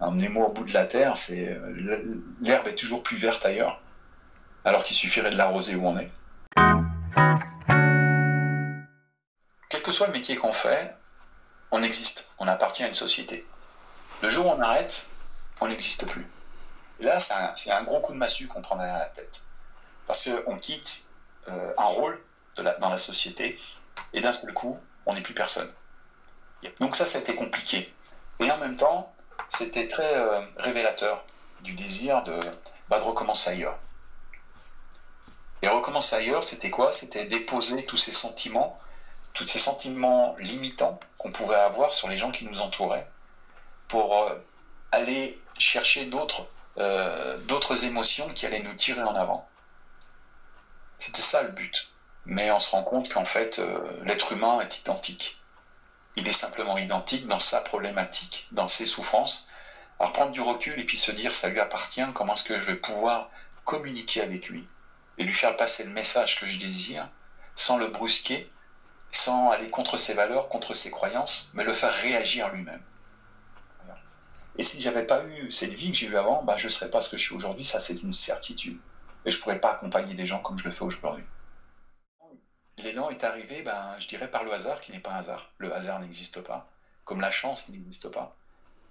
Emmenez-moi 0.00 0.46
au 0.46 0.52
bout 0.52 0.64
de 0.64 0.72
la 0.72 0.84
terre, 0.84 1.16
c'est 1.16 1.58
l'herbe 2.40 2.68
est 2.68 2.76
toujours 2.76 3.02
plus 3.02 3.16
verte 3.16 3.44
ailleurs, 3.44 3.80
alors 4.64 4.84
qu'il 4.84 4.96
suffirait 4.96 5.30
de 5.30 5.36
l'arroser 5.36 5.74
où 5.74 5.86
on 5.86 5.98
est. 5.98 6.10
Quel 9.68 9.82
que 9.82 9.90
soit 9.90 10.06
le 10.06 10.12
métier 10.12 10.36
qu'on 10.36 10.52
fait, 10.52 10.96
on 11.72 11.82
existe, 11.82 12.32
on 12.38 12.46
appartient 12.46 12.84
à 12.84 12.88
une 12.88 12.94
société. 12.94 13.44
Le 14.22 14.28
jour 14.28 14.46
où 14.46 14.50
on 14.50 14.60
arrête, 14.60 15.08
on 15.60 15.68
n'existe 15.68 16.06
plus. 16.06 16.26
Là, 17.00 17.20
c'est 17.20 17.34
un, 17.34 17.76
un, 17.76 17.82
gros 17.82 18.00
coup 18.00 18.12
de 18.12 18.18
massue 18.18 18.46
qu'on 18.46 18.62
prend 18.62 18.76
derrière 18.76 18.98
la 18.98 19.06
tête 19.06 19.42
parce 20.06 20.28
qu'on 20.28 20.58
quitte 20.58 21.10
euh, 21.48 21.74
un 21.76 21.84
rôle 21.84 22.20
dans 22.56 22.90
la 22.90 22.98
société 22.98 23.60
et 24.12 24.20
d'un 24.20 24.32
seul 24.32 24.52
coup, 24.52 24.78
on 25.06 25.14
n'est 25.14 25.20
plus 25.20 25.34
personne. 25.34 25.70
Donc 26.80 26.96
ça, 26.96 27.06
ça 27.06 27.18
a 27.18 27.20
été 27.20 27.34
compliqué. 27.34 27.94
Et 28.40 28.50
en 28.50 28.58
même 28.58 28.76
temps, 28.76 29.12
c'était 29.48 29.88
très 29.88 30.14
euh, 30.14 30.40
révélateur 30.56 31.24
du 31.62 31.72
désir 31.72 32.22
de, 32.24 32.38
bah, 32.88 32.98
de 32.98 33.04
recommencer 33.04 33.50
ailleurs. 33.50 33.78
Et 35.62 35.68
recommencer 35.68 36.16
ailleurs, 36.16 36.44
c'était 36.44 36.70
quoi? 36.70 36.92
C'était 36.92 37.24
déposer 37.24 37.84
tous 37.84 37.96
ces 37.96 38.12
sentiments, 38.12 38.78
tous 39.34 39.46
ces 39.46 39.58
sentiments 39.58 40.36
limitants 40.38 41.00
qu'on 41.18 41.32
pouvait 41.32 41.56
avoir 41.56 41.92
sur 41.92 42.08
les 42.08 42.16
gens 42.16 42.30
qui 42.30 42.44
nous 42.44 42.60
entouraient, 42.60 43.08
pour 43.88 44.22
euh, 44.22 44.34
aller 44.92 45.40
chercher 45.58 46.06
d'autres 46.06 46.46
d'autres 47.48 47.84
émotions 47.86 48.28
qui 48.28 48.46
allaient 48.46 48.62
nous 48.62 48.74
tirer 48.74 49.02
en 49.02 49.16
avant. 49.16 49.48
C'était 51.00 51.22
ça 51.22 51.42
le 51.42 51.48
but. 51.48 51.90
Mais 52.24 52.50
on 52.50 52.60
se 52.60 52.70
rend 52.70 52.82
compte 52.82 53.08
qu'en 53.08 53.24
fait, 53.24 53.58
euh, 53.58 53.80
l'être 54.04 54.32
humain 54.32 54.60
est 54.60 54.80
identique. 54.80 55.37
Il 56.16 56.26
est 56.26 56.32
simplement 56.32 56.78
identique 56.78 57.26
dans 57.26 57.40
sa 57.40 57.60
problématique, 57.60 58.48
dans 58.52 58.68
ses 58.68 58.86
souffrances. 58.86 59.48
Alors 60.00 60.12
prendre 60.12 60.32
du 60.32 60.40
recul 60.40 60.78
et 60.78 60.84
puis 60.84 60.98
se 60.98 61.10
dire 61.10 61.34
ça 61.34 61.48
lui 61.48 61.60
appartient, 61.60 62.04
comment 62.14 62.34
est-ce 62.34 62.44
que 62.44 62.58
je 62.58 62.66
vais 62.66 62.76
pouvoir 62.76 63.30
communiquer 63.64 64.22
avec 64.22 64.48
lui 64.48 64.66
et 65.18 65.24
lui 65.24 65.32
faire 65.32 65.56
passer 65.56 65.84
le 65.84 65.90
message 65.90 66.40
que 66.40 66.46
je 66.46 66.58
désire 66.58 67.08
sans 67.56 67.76
le 67.76 67.88
brusquer, 67.88 68.50
sans 69.10 69.50
aller 69.50 69.70
contre 69.70 69.96
ses 69.96 70.14
valeurs, 70.14 70.48
contre 70.48 70.74
ses 70.74 70.90
croyances, 70.90 71.50
mais 71.54 71.64
le 71.64 71.72
faire 71.72 71.92
réagir 71.92 72.48
lui-même. 72.50 72.82
Et 74.56 74.62
si 74.62 74.80
j'avais 74.80 75.04
pas 75.06 75.24
eu 75.24 75.50
cette 75.52 75.72
vie 75.72 75.92
que 75.92 75.98
j'ai 75.98 76.06
eue 76.06 76.16
avant, 76.16 76.42
bah, 76.42 76.56
je 76.56 76.66
ne 76.66 76.70
serais 76.70 76.90
pas 76.90 77.00
ce 77.00 77.08
que 77.08 77.16
je 77.16 77.22
suis 77.22 77.34
aujourd'hui, 77.34 77.64
ça 77.64 77.80
c'est 77.80 78.02
une 78.02 78.12
certitude 78.12 78.78
et 79.24 79.30
je 79.30 79.36
ne 79.36 79.42
pourrais 79.42 79.60
pas 79.60 79.72
accompagner 79.72 80.14
des 80.14 80.26
gens 80.26 80.40
comme 80.40 80.58
je 80.58 80.64
le 80.64 80.70
fais 80.70 80.82
aujourd'hui. 80.84 81.24
L'élan 82.82 83.10
est 83.10 83.24
arrivé, 83.24 83.62
ben, 83.62 83.94
je 83.98 84.08
dirais, 84.08 84.30
par 84.30 84.44
le 84.44 84.52
hasard 84.52 84.80
qui 84.80 84.92
n'est 84.92 85.00
pas 85.00 85.12
un 85.12 85.18
hasard. 85.18 85.50
Le 85.58 85.74
hasard 85.74 86.00
n'existe 86.00 86.40
pas, 86.40 86.70
comme 87.04 87.20
la 87.20 87.30
chance 87.30 87.68
n'existe 87.68 88.08
pas. 88.08 88.36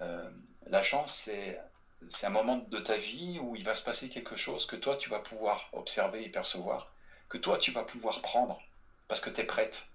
Euh, 0.02 0.30
la 0.68 0.82
chance, 0.82 1.14
c'est, 1.14 1.60
c'est 2.08 2.28
un 2.28 2.32
moment 2.32 2.58
de 2.58 2.80
ta 2.80 2.98
vie 2.98 3.40
où 3.42 3.56
il 3.56 3.64
va 3.64 3.74
se 3.74 3.84
passer 3.84 4.10
quelque 4.10 4.36
chose 4.36 4.66
que 4.66 4.76
toi, 4.76 4.98
tu 4.98 5.10
vas 5.10 5.20
pouvoir 5.20 5.70
observer 5.74 6.24
et 6.24 6.30
percevoir, 6.30 6.92
que 7.30 7.38
toi, 7.38 7.58
tu 7.58 7.72
vas 7.72 7.84
pouvoir 7.84 8.22
prendre, 8.22 8.60
parce 9.08 9.22
que 9.22 9.30
tu 9.30 9.42
es 9.42 9.46
prête. 9.46 9.88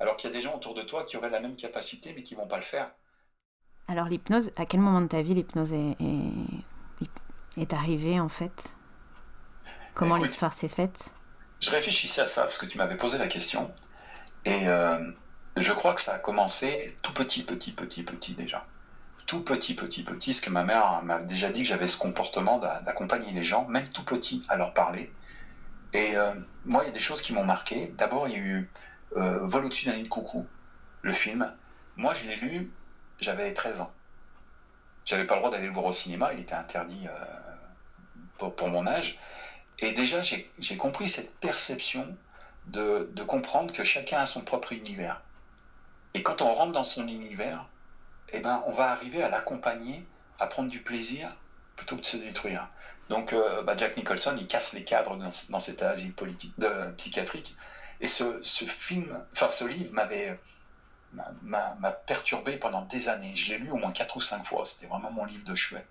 Alors 0.00 0.16
qu'il 0.16 0.30
y 0.30 0.32
a 0.32 0.36
des 0.36 0.42
gens 0.42 0.54
autour 0.54 0.74
de 0.74 0.82
toi 0.82 1.04
qui 1.04 1.16
auraient 1.16 1.30
la 1.30 1.40
même 1.40 1.56
capacité, 1.56 2.12
mais 2.14 2.22
qui 2.22 2.34
ne 2.34 2.40
vont 2.40 2.48
pas 2.48 2.56
le 2.56 2.62
faire. 2.62 2.90
Alors 3.86 4.06
l'hypnose, 4.06 4.50
à 4.56 4.66
quel 4.66 4.80
moment 4.80 5.00
de 5.00 5.06
ta 5.06 5.22
vie 5.22 5.34
l'hypnose 5.34 5.72
est, 5.72 5.96
est, 6.00 7.10
est 7.56 7.72
arrivée 7.72 8.20
en 8.20 8.28
fait? 8.28 8.74
Comment 9.94 10.16
l'histoire 10.16 10.52
s'est 10.52 10.68
faite? 10.68 11.14
Je 11.60 11.70
réfléchissais 11.70 12.22
à 12.22 12.26
ça 12.26 12.42
parce 12.42 12.58
que 12.58 12.66
tu 12.66 12.78
m'avais 12.78 12.96
posé 12.96 13.18
la 13.18 13.28
question. 13.28 13.72
Et 14.44 14.68
euh, 14.68 15.10
je 15.56 15.72
crois 15.72 15.94
que 15.94 16.00
ça 16.00 16.14
a 16.14 16.18
commencé 16.18 16.96
tout 17.02 17.12
petit, 17.12 17.42
petit, 17.42 17.72
petit, 17.72 18.02
petit 18.02 18.34
déjà. 18.34 18.66
Tout 19.26 19.42
petit, 19.42 19.74
petit, 19.74 20.04
petit, 20.04 20.30
parce 20.30 20.40
que 20.40 20.50
ma 20.50 20.64
mère 20.64 21.02
m'a 21.02 21.18
déjà 21.18 21.50
dit 21.50 21.62
que 21.62 21.68
j'avais 21.68 21.86
ce 21.86 21.98
comportement 21.98 22.58
d'accompagner 22.58 23.32
les 23.32 23.44
gens, 23.44 23.66
même 23.68 23.88
tout 23.88 24.04
petit, 24.04 24.42
à 24.48 24.56
leur 24.56 24.72
parler. 24.72 25.12
Et 25.92 26.16
euh, 26.16 26.34
moi, 26.64 26.84
il 26.84 26.86
y 26.86 26.90
a 26.90 26.94
des 26.94 27.00
choses 27.00 27.20
qui 27.20 27.32
m'ont 27.32 27.44
marqué. 27.44 27.92
D'abord, 27.98 28.28
il 28.28 28.32
y 28.32 28.36
a 28.36 28.38
eu 28.38 28.70
euh, 29.16 29.46
Vol 29.46 29.66
au-dessus 29.66 29.86
d'un 29.86 29.94
lit 29.94 30.04
de 30.04 30.08
coucou, 30.08 30.46
le 31.02 31.12
film. 31.12 31.52
Moi, 31.96 32.14
je 32.14 32.28
l'ai 32.28 32.36
lu, 32.36 32.70
j'avais 33.20 33.52
13 33.52 33.80
ans. 33.80 33.92
J'avais 35.04 35.26
pas 35.26 35.34
le 35.34 35.40
droit 35.40 35.50
d'aller 35.50 35.66
le 35.66 35.72
voir 35.72 35.86
au 35.86 35.92
cinéma, 35.92 36.32
il 36.34 36.40
était 36.40 36.54
interdit 36.54 37.06
euh, 37.08 38.48
pour, 38.50 38.68
mon 38.68 38.86
âge. 38.86 39.18
Et 39.80 39.92
déjà, 39.92 40.22
j'ai 40.22 40.76
compris 40.76 41.08
cette 41.08 41.38
perception 41.38 42.16
de, 42.66 43.08
comprendre 43.26 43.72
que 43.72 43.84
chacun 43.84 44.18
a 44.18 44.26
son 44.26 44.40
propre 44.40 44.72
univers. 44.72 45.22
Et 46.14 46.22
quand 46.22 46.42
on 46.42 46.52
rentre 46.52 46.72
dans 46.72 46.84
son 46.84 47.06
univers, 47.06 47.66
eh 48.32 48.40
ben, 48.40 48.62
on 48.66 48.72
va 48.72 48.90
arriver 48.90 49.22
à 49.22 49.28
l'accompagner, 49.28 50.04
à 50.38 50.46
prendre 50.46 50.68
du 50.68 50.80
plaisir 50.80 51.34
plutôt 51.76 51.96
que 51.96 52.00
de 52.00 52.06
se 52.06 52.16
détruire. 52.16 52.68
Donc, 53.08 53.32
euh, 53.32 53.62
bah, 53.62 53.74
Jack 53.76 53.96
Nicholson, 53.96 54.34
il 54.38 54.46
casse 54.46 54.72
les 54.74 54.84
cadres 54.84 55.16
dans, 55.16 55.60
cet 55.60 55.82
asile 55.82 56.12
psychiatrique. 56.96 57.56
Et 58.00 58.08
ce, 58.08 58.40
ce 58.42 58.64
film, 58.64 59.24
enfin, 59.32 59.48
ce 59.48 59.64
livre 59.64 59.92
m'avait 59.92 60.38
m'a 61.42 61.90
perturbé 62.06 62.56
pendant 62.56 62.82
des 62.82 63.08
années. 63.08 63.34
Je 63.34 63.52
l'ai 63.52 63.58
lu 63.58 63.70
au 63.70 63.76
moins 63.76 63.92
quatre 63.92 64.16
ou 64.16 64.20
cinq 64.20 64.44
fois. 64.44 64.64
C'était 64.66 64.86
vraiment 64.86 65.10
mon 65.10 65.24
livre 65.24 65.44
de 65.44 65.54
chevet. 65.54 65.86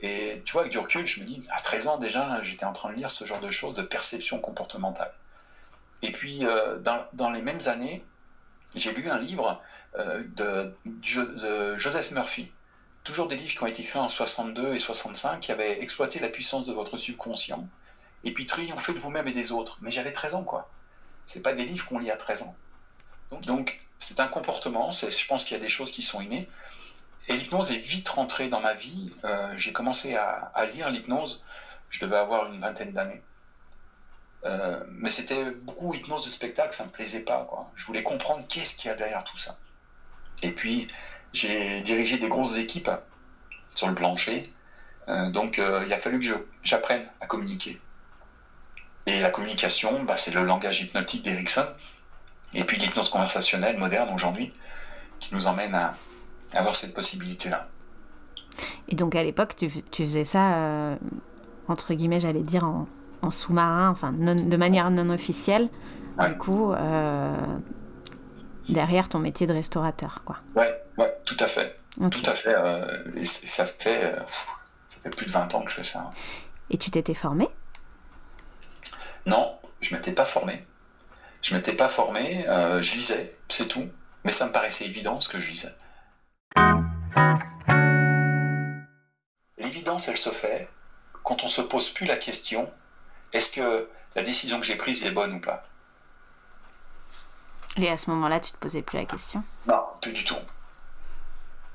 Et 0.00 0.42
tu 0.44 0.52
vois, 0.52 0.62
avec 0.62 0.72
du 0.72 0.78
recul, 0.78 1.06
je 1.06 1.20
me 1.20 1.24
dis, 1.24 1.42
à 1.50 1.60
13 1.60 1.88
ans 1.88 1.98
déjà, 1.98 2.42
j'étais 2.42 2.64
en 2.64 2.72
train 2.72 2.90
de 2.90 2.96
lire 2.96 3.10
ce 3.10 3.24
genre 3.24 3.40
de 3.40 3.50
choses, 3.50 3.74
de 3.74 3.82
perception 3.82 4.40
comportementale. 4.40 5.12
Et 6.02 6.12
puis, 6.12 6.44
euh, 6.44 6.78
dans, 6.80 7.00
dans, 7.14 7.30
les 7.30 7.40
mêmes 7.40 7.60
années, 7.66 8.04
j'ai 8.74 8.92
lu 8.92 9.08
un 9.10 9.18
livre 9.18 9.62
euh, 9.98 10.22
de, 10.36 10.74
Joseph 11.78 12.10
Murphy. 12.10 12.52
Toujours 13.04 13.28
des 13.28 13.36
livres 13.36 13.52
qui 13.52 13.62
ont 13.62 13.66
été 13.66 13.82
écrits 13.82 13.98
en 13.98 14.08
62 14.08 14.74
et 14.74 14.78
65, 14.78 15.40
qui 15.40 15.52
avaient 15.52 15.80
exploité 15.80 16.18
la 16.18 16.28
puissance 16.28 16.66
de 16.66 16.72
votre 16.72 16.98
subconscient, 16.98 17.66
et 18.24 18.32
puis 18.32 18.44
triompher 18.44 18.92
de 18.92 18.98
vous-même 18.98 19.28
et 19.28 19.32
des 19.32 19.52
autres. 19.52 19.78
Mais 19.80 19.90
j'avais 19.90 20.12
13 20.12 20.34
ans, 20.34 20.44
quoi. 20.44 20.68
C'est 21.24 21.42
pas 21.42 21.54
des 21.54 21.64
livres 21.64 21.86
qu'on 21.86 21.98
lit 21.98 22.10
à 22.10 22.16
13 22.16 22.42
ans. 22.42 22.56
Donc, 23.30 23.42
donc 23.42 23.80
c'est 23.98 24.20
un 24.20 24.28
comportement, 24.28 24.90
je 24.90 25.26
pense 25.26 25.44
qu'il 25.44 25.56
y 25.56 25.60
a 25.60 25.62
des 25.62 25.68
choses 25.68 25.90
qui 25.90 26.02
sont 26.02 26.20
innées. 26.20 26.48
Et 27.28 27.36
l'hypnose 27.36 27.72
est 27.72 27.78
vite 27.78 28.08
rentrée 28.08 28.48
dans 28.48 28.60
ma 28.60 28.74
vie. 28.74 29.12
Euh, 29.24 29.52
j'ai 29.56 29.72
commencé 29.72 30.14
à, 30.14 30.52
lire 30.74 30.90
l'hypnose, 30.90 31.44
je 31.90 32.04
devais 32.04 32.16
avoir 32.16 32.52
une 32.52 32.60
vingtaine 32.60 32.92
d'années. 32.92 33.22
Euh, 34.44 34.84
mais 34.88 35.10
c'était 35.10 35.50
beaucoup 35.50 35.92
hypnose 35.94 36.24
de 36.24 36.30
spectacle, 36.30 36.74
ça 36.74 36.84
me 36.84 36.90
plaisait 36.90 37.24
pas. 37.24 37.48
Je 37.74 37.84
voulais 37.84 38.02
comprendre 38.02 38.44
qu'est-ce 38.48 38.76
qu'il 38.76 38.88
y 38.88 38.92
a 38.92 38.94
derrière 38.94 39.24
tout 39.24 39.38
ça. 39.38 39.58
Et 40.42 40.52
puis, 40.52 40.86
j'ai 41.32 41.80
dirigé 41.80 42.18
des 42.18 42.28
grosses 42.28 42.58
équipes 42.58 42.90
sur 43.74 43.88
le 43.88 43.94
plancher. 43.94 44.52
Euh, 45.08 45.30
donc, 45.30 45.58
il 45.58 45.92
a 45.92 45.98
fallu 45.98 46.20
que 46.20 46.46
j'apprenne 46.62 47.08
à 47.20 47.26
communiquer. 47.26 47.80
Et 49.06 49.20
la 49.20 49.30
communication, 49.30 50.02
bah, 50.02 50.16
c'est 50.16 50.32
le 50.32 50.44
langage 50.44 50.80
hypnotique 50.80 51.22
d'Erickson. 51.22 51.66
Et 52.54 52.64
puis 52.64 52.76
l'hypnose 52.76 53.08
conversationnelle 53.08 53.76
moderne 53.76 54.10
aujourd'hui, 54.12 54.52
qui 55.20 55.34
nous 55.34 55.46
emmène 55.46 55.74
à, 55.74 55.94
avoir 56.54 56.74
cette 56.76 56.94
possibilité-là. 56.94 57.68
Et 58.88 58.94
donc 58.94 59.14
à 59.14 59.22
l'époque, 59.22 59.54
tu, 59.56 59.70
faisais 60.04 60.24
ça, 60.24 60.54
euh, 60.54 60.96
entre 61.68 61.94
guillemets, 61.94 62.20
j'allais 62.20 62.42
dire, 62.42 62.64
en, 62.64 62.86
sous-marin, 63.30 63.90
enfin 63.90 64.12
de 64.12 64.56
manière 64.56 64.90
non 64.90 65.10
officielle, 65.10 65.68
du 66.20 66.38
coup, 66.38 66.72
euh, 66.72 67.34
derrière 68.68 69.08
ton 69.08 69.18
métier 69.18 69.46
de 69.46 69.52
restaurateur. 69.52 70.22
Quoi. 70.24 70.36
Ouais, 70.54 70.80
ouais, 70.96 71.12
tout 71.24 71.36
à 71.40 71.46
fait. 71.46 71.78
Tout 72.10 72.30
à 72.30 72.34
fait. 72.34 72.54
Euh, 72.54 73.02
et, 73.16 73.24
ça 73.24 73.66
fait, 73.66 74.14
ça 74.88 75.00
fait 75.02 75.10
plus 75.10 75.26
de 75.26 75.32
20 75.32 75.54
ans 75.54 75.62
que 75.62 75.70
je 75.70 75.76
fais 75.76 75.84
ça. 75.84 76.10
Et 76.70 76.78
tu 76.78 76.90
t'étais 76.90 77.14
formé? 77.14 77.48
Non, 79.24 79.58
je 79.80 79.94
m'étais 79.94 80.12
pas 80.12 80.24
formé. 80.24 80.64
Je 81.42 81.54
m'étais 81.54 81.72
pas 81.72 81.88
formé, 81.88 82.44
je 82.46 82.94
lisais, 82.94 83.36
c'est 83.48 83.66
tout. 83.66 83.88
Mais 84.24 84.32
ça 84.32 84.46
me 84.46 84.52
paraissait 84.52 84.84
évident 84.86 85.20
ce 85.20 85.28
que 85.28 85.38
je 85.38 85.48
lisais. 85.48 85.74
L'évidence, 89.58 90.08
elle 90.08 90.16
se 90.16 90.30
fait 90.30 90.68
quand 91.24 91.44
on 91.44 91.48
se 91.48 91.60
pose 91.60 91.90
plus 91.90 92.06
la 92.06 92.16
question 92.16 92.72
est-ce 93.32 93.52
que 93.52 93.88
la 94.14 94.22
décision 94.22 94.60
que 94.60 94.66
j'ai 94.66 94.76
prise 94.76 95.04
est 95.04 95.10
bonne 95.10 95.34
ou 95.34 95.40
pas? 95.40 95.64
Et 97.76 97.90
à 97.90 97.98
ce 97.98 98.08
moment-là, 98.10 98.40
tu 98.40 98.52
te 98.52 98.56
posais 98.56 98.80
plus 98.80 98.98
la 98.98 99.04
question? 99.04 99.42
Non, 99.66 99.84
plus 100.00 100.12
du 100.12 100.24
tout. 100.24 100.38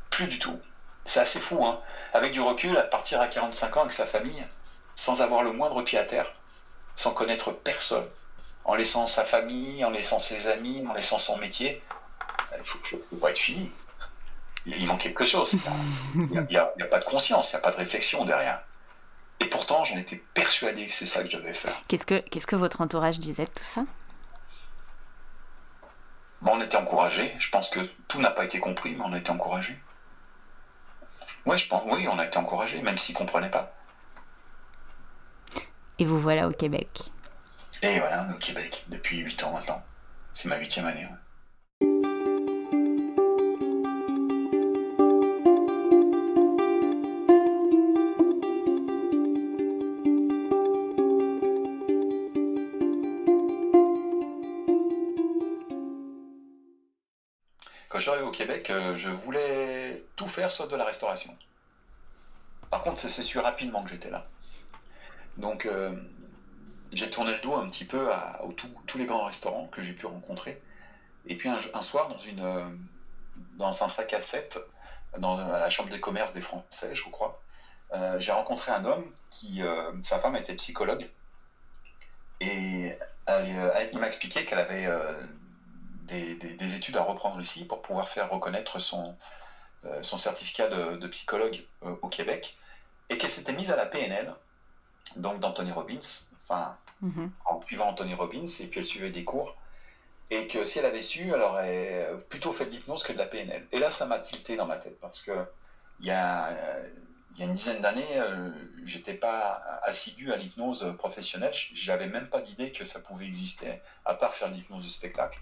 Plus 0.10 0.26
du 0.26 0.40
tout. 0.40 0.60
C'est 1.06 1.20
assez 1.20 1.40
fou, 1.40 1.64
hein. 1.64 1.80
Avec 2.14 2.32
du 2.32 2.42
recul, 2.42 2.76
à 2.78 2.84
partir 2.84 3.22
à 3.22 3.28
45 3.28 3.78
ans 3.78 3.82
avec 3.82 3.94
sa 3.94 4.06
famille, 4.06 4.44
sans 4.96 5.22
avoir 5.22 5.44
le 5.44 5.52
moindre 5.52 5.84
pied 5.84 6.00
à 6.00 6.04
terre, 6.04 6.34
sans 6.96 7.12
connaître 7.12 7.52
personne, 7.52 8.08
en 8.66 8.74
laissant 8.74 9.06
sa 9.06 9.24
famille, 9.24 9.86
en 9.86 9.92
laissant 9.92 10.20
ses 10.20 10.48
amis, 10.48 10.84
en 10.88 10.94
laissant 10.94 11.20
son 11.20 11.38
métier, 11.38 11.84
il 12.58 12.66
faut, 12.66 12.80
faut, 12.80 13.28
être 13.28 13.38
fini. 13.38 13.72
Il, 14.65 14.88
manque 14.88 15.01
quelque 15.01 15.25
chose. 15.25 15.56
Il 16.15 16.46
n'y 16.50 16.58
a, 16.58 16.65
pas 16.89 17.00
de 17.00 17.06
conscience, 17.06 17.51
il 17.51 17.56
n'y 17.56 17.60
a 17.60 17.62
pas 17.62 17.72
de 17.72 17.77
réflexion 17.77 18.25
derrière. 18.25 18.63
Et 19.39 19.46
pourtant, 19.46 19.84
j'en 19.84 19.98
étais 19.98 20.24
persuadé 20.34 20.88
que 20.88 20.94
c'est 20.94 21.08
ça 21.08 21.24
que 21.24 21.30
je 21.30 21.38
devais 21.38 21.53
faire. 21.53 21.74
Qu'est-ce 21.88 22.06
que, 22.06 22.20
qu'est-ce 22.20 22.46
que 22.46 22.56
votre 22.56 22.82
entourage 22.82 23.20
disait 23.20 23.46
de 23.46 23.50
tout 23.50 23.63
ça? 23.63 23.86
On 26.44 26.62
était 26.62 26.77
encouragés. 26.77 27.36
Je 27.39 27.50
pense 27.50 27.70
que 27.70 27.80
tout 28.08 28.20
n'a 28.20 28.32
pas 28.32 28.46
été 28.46 28.60
compris, 28.60 28.96
mais 28.96 29.03
on 29.03 29.13
a 29.13 29.18
été 29.18 29.32
encouragés. 29.32 29.80
Oui, 31.46 31.58
je 31.58 31.68
pense, 31.68 31.84
oui, 31.88 32.08
on 32.08 32.20
a 32.20 32.25
été 32.25 32.38
encouragés, 32.38 32.82
même 32.82 32.98
s'ils 32.98 33.15
ne 33.15 33.20
comprenaient 33.20 33.50
pas. 33.50 33.74
Et 35.98 36.06
vous 36.06 36.20
voilà 36.20 36.48
au 36.48 36.51
Québec? 36.51 37.12
Et 37.82 38.00
voilà, 38.00 38.27
au 38.30 38.38
Québec, 38.38 38.86
depuis 38.89 39.20
8 39.20 39.44
ans 39.44 39.53
maintenant. 39.53 39.84
C'est 40.34 40.50
ma 40.50 40.58
huitième 40.58 40.86
année. 40.86 41.08
Quand 41.08 41.15
je 58.01 58.05
suis 58.05 58.12
arrivé 58.12 58.25
au 58.25 58.31
Québec, 58.31 58.72
euh, 58.72 58.96
je 58.96 59.10
voulais 59.10 60.03
tout 60.15 60.27
faire 60.27 60.50
sauf 60.50 60.67
de 60.70 60.75
la 60.75 60.86
restauration. 60.86 61.38
Par 62.72 62.81
contre, 62.81 63.00
c'est 63.00 63.22
su 63.22 63.38
rapidement 63.38 63.84
que 63.84 63.91
j'étais 63.91 64.10
là. 64.10 64.27
Donc, 65.38 65.67
euh, 65.67 65.93
j'ai 66.91 67.12
tourné 67.12 67.34
le 67.34 67.39
dos 67.41 67.53
un 67.53 67.67
petit 67.67 67.86
peu 67.86 68.12
à, 68.12 68.41
tous 68.88 68.98
les 68.98 69.05
grands 69.05 69.25
restaurants 69.25 69.67
que 69.67 69.84
j'ai 69.84 69.93
pu 69.93 70.08
rencontrer. 70.08 70.60
Et 71.27 71.38
puis 71.38 71.48
un, 71.48 71.81
soir, 71.84 72.12
euh, 72.12 72.70
dans 73.58 73.84
un 73.84 73.88
sac 73.88 74.13
à 74.13 74.20
7, 74.20 74.58
dans 75.20 75.38
la 75.38 75.70
chambre 75.70 75.89
des 75.89 76.00
commerces 76.00 76.34
des 76.34 76.41
Français, 76.41 76.96
je 76.96 77.03
crois, 77.03 77.39
j'ai 78.17 78.31
rencontré 78.31 78.72
un 78.72 78.84
homme 78.84 79.05
qui, 79.29 79.62
sa 80.01 80.17
femme 80.17 80.36
était 80.36 80.55
psychologue. 80.55 81.08
Et 82.39 82.91
il 83.27 84.00
m'a 84.00 84.08
expliqué 84.08 84.46
qu'elle 84.46 84.60
avait 84.60 84.88
des, 86.12 86.75
études 86.75 86.98
à 86.98 87.03
reprendre 87.03 87.39
ici 87.39 87.65
pour 87.65 87.82
pouvoir 87.82 88.10
faire 88.10 88.30
reconnaître 88.30 88.80
son, 88.80 89.15
son 90.01 90.18
certificat 90.18 90.68
de, 90.68 90.98
de 90.98 91.08
psychologue 91.08 91.63
au 91.82 92.10
Québec. 92.10 92.58
Et 93.10 93.18
qu'elle 93.18 93.32
s'était 93.32 93.53
mise 93.53 93.72
à 93.72 93.75
la 93.75 93.86
PNL, 93.86 94.34
donc 95.18 95.39
d'Anthony 95.41 95.72
Robbins, 95.72 96.00
enfin, 96.41 96.77
mhm. 97.01 97.30
en 97.46 97.62
suivant 97.62 97.89
Anthony 97.89 98.13
Robbins, 98.13 98.46
et 98.46 98.68
puis 98.68 98.80
elle 98.80 98.86
suivait 98.86 99.10
des 99.10 99.25
cours. 99.25 99.56
Et 100.30 100.48
que 100.48 100.63
si 100.63 100.80
elle 100.80 100.86
avait 100.86 101.01
su, 101.01 101.30
elle 101.34 101.41
aurait 101.41 102.08
plutôt 102.30 102.53
fait 102.53 102.65
de 102.65 102.72
l'hypnose 102.72 103.03
que 103.03 103.12
de 103.12 103.18
la 103.18 103.25
PNL. 103.25 103.68
Et 103.74 103.80
là, 103.80 103.89
ça 103.89 104.06
m'a 104.06 104.20
tilté 104.20 104.56
dans 104.56 104.65
ma 104.65 104.77
tête, 104.77 104.98
parce 105.01 105.22
que 105.22 105.46
il 106.00 106.08
y 106.08 106.12
a, 106.12 106.50
il 107.36 107.39
y 107.39 107.44
a 107.44 107.46
une 107.46 107.53
dizaine 107.53 107.82
d'années, 107.82 108.20
euh, 108.20 108.50
j'étais 108.84 109.13
pas 109.13 109.62
assidu 109.84 110.34
à 110.34 110.36
l'hypnose 110.36 110.96
professionnelle. 110.98 111.53
J'avais 111.74 112.08
même 112.08 112.27
pas 112.27 112.41
d'idée 112.41 112.72
que 112.72 112.84
ça 112.84 113.00
pouvait 113.00 113.25
exister, 113.25 113.82
à 114.06 114.13
part 114.15 114.34
faire 114.34 114.50
de 114.50 114.56
l'hypnose 114.56 114.84
de 114.84 114.89
spectacle. 114.89 115.39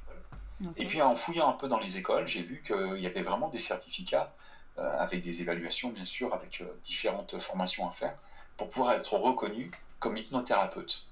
Et 0.78 0.86
puis 0.86 1.02
en 1.02 1.16
fouillant 1.16 1.50
un 1.50 1.54
peu 1.54 1.68
dans 1.68 1.80
les 1.80 1.98
écoles, 1.98 2.28
j'ai 2.28 2.44
vu 2.44 2.62
qu'il 2.66 3.00
y 3.00 3.08
avait 3.08 3.22
vraiment 3.22 3.48
des 3.48 3.60
certificats 3.60 4.34
euh, 4.80 4.98
avec 5.00 5.22
des 5.22 5.42
évaluations, 5.42 5.90
bien 5.90 6.06
sûr, 6.06 6.34
avec 6.34 6.62
euh, 6.62 6.80
différentes 6.84 7.38
formations 7.40 7.88
à 7.88 7.92
faire, 7.92 8.16
pour 8.56 8.70
pouvoir 8.70 8.94
être 8.94 9.14
reconnu 9.14 9.72
comme 10.00 10.16
hypnothérapeute. 10.16 11.08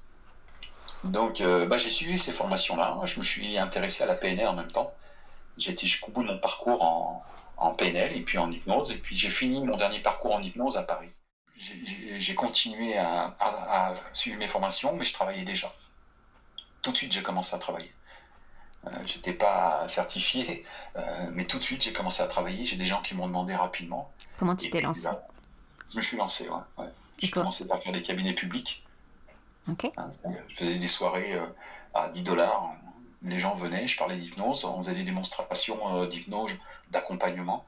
Donc 1.04 1.42
euh, 1.42 1.66
bah, 1.66 1.78
j'ai 1.78 1.90
suivi 1.90 2.18
ces 2.18 2.32
formations-là, 2.32 3.00
je 3.04 3.20
me 3.20 3.26
suis 3.26 3.58
intéressé 3.58 4.04
à 4.04 4.06
la 4.06 4.16
PNL 4.16 4.48
en 4.48 4.54
même 4.54 4.72
temps. 4.72 4.94
J'ai 5.58 5.72
été 5.72 5.86
jusqu'au 5.86 6.12
bout 6.12 6.24
de 6.24 6.30
mon 6.30 6.38
parcours 6.40 6.82
en, 6.82 7.74
PNL 7.74 8.16
et 8.16 8.22
puis 8.22 8.38
en 8.38 8.50
hypnose, 8.52 8.92
et 8.92 8.98
puis 8.98 9.18
j'ai 9.18 9.30
fini 9.30 9.62
mon 9.64 9.76
dernier 9.76 10.00
parcours 10.00 10.34
en 10.34 10.42
hypnose 10.42 10.78
à 10.78 10.84
Paris. 10.84 11.10
j'ai 11.56 12.36
continué 12.36 12.98
à, 12.98 13.94
suivre 14.14 14.38
mes 14.40 14.48
formations, 14.48 14.96
mais 14.96 15.04
je 15.04 15.14
travaillais 15.14 15.44
déjà. 15.44 15.74
Tout 16.82 16.92
de 16.92 16.98
suite, 16.98 17.12
j'ai 17.12 17.24
commencé 17.24 17.56
à 17.56 17.60
travailler. 17.60 17.92
Euh, 18.86 18.90
je 19.06 19.16
n'étais 19.16 19.34
pas 19.34 19.88
certifié, 19.88 20.64
euh, 20.96 21.30
mais 21.34 21.46
tout 21.46 21.58
de 21.58 21.64
suite, 21.64 21.82
j'ai 21.82 21.94
commencé 21.94 22.22
à 22.22 22.28
travailler. 22.28 22.66
J'ai 22.66 22.76
des 22.76 22.86
gens 22.86 23.02
qui 23.02 23.16
m'ont 23.16 23.28
demandé 23.28 23.56
rapidement. 23.56 24.12
Comment 24.38 24.56
tu 24.56 24.70
t'es 24.70 24.82
lancé 24.82 25.10
Je 25.92 25.98
me 25.98 26.02
suis 26.02 26.18
lancé, 26.18 26.48
ouais. 26.50 26.86
J'ai 27.20 27.30
commencé 27.30 27.68
par 27.68 27.82
faire 27.82 27.92
des 27.92 28.02
cabinets 28.02 28.34
publics. 28.34 28.86
Ok. 29.70 29.92
Hein, 29.98 30.10
je 30.48 30.56
faisais 30.56 30.78
des 30.78 30.88
soirées 30.88 31.34
euh, 31.34 31.46
à 31.94 32.10
10 32.10 32.24
dollars. 32.24 32.74
Les 33.24 33.40
gens 33.40 33.56
venaient, 33.56 33.88
je 33.88 33.98
parlais 33.98 34.18
d'hypnose, 34.18 34.64
on 34.64 34.78
faisait 34.84 34.94
des 34.94 35.04
démonstrations 35.04 36.06
d'hypnose, 36.06 36.52
d'accompagnement. 36.92 37.66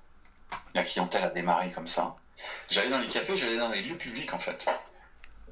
La 0.75 0.83
clientèle 0.83 1.23
a 1.23 1.29
démarré 1.29 1.71
comme 1.71 1.87
ça. 1.87 2.15
J'allais 2.69 2.89
dans 2.89 2.99
les 2.99 3.07
cafés, 3.07 3.35
j'allais 3.35 3.57
dans 3.57 3.69
les 3.69 3.81
lieux 3.81 3.97
publics 3.97 4.31
en 4.33 4.37
fait. 4.37 4.69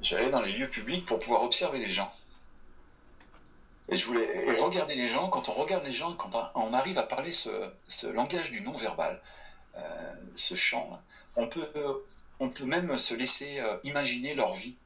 J'allais 0.00 0.30
dans 0.30 0.40
les 0.40 0.52
lieux 0.52 0.68
publics 0.68 1.04
pour 1.04 1.18
pouvoir 1.18 1.42
observer 1.42 1.78
les 1.80 1.90
gens. 1.90 2.12
Et 3.88 3.96
je 3.96 4.04
voulais 4.04 4.54
regarder 4.60 4.94
les 4.94 5.08
gens. 5.08 5.28
Quand 5.28 5.48
on 5.48 5.52
regarde 5.52 5.84
les 5.84 5.92
gens, 5.92 6.12
quand 6.14 6.30
on 6.54 6.74
arrive 6.74 6.98
à 6.98 7.04
parler 7.04 7.32
ce, 7.32 8.06
langage 8.12 8.50
du 8.50 8.60
non-verbal, 8.60 9.20
euh, 9.76 10.14
ce 10.36 10.54
chant, 10.54 11.00
on 11.36 11.48
peut, 11.48 11.68
on 12.38 12.50
peut 12.50 12.64
même 12.64 12.98
se 12.98 13.14
laisser 13.14 13.60
euh, 13.60 13.78
imaginer 13.84 14.34
leur 14.34 14.54
vie. 14.54 14.76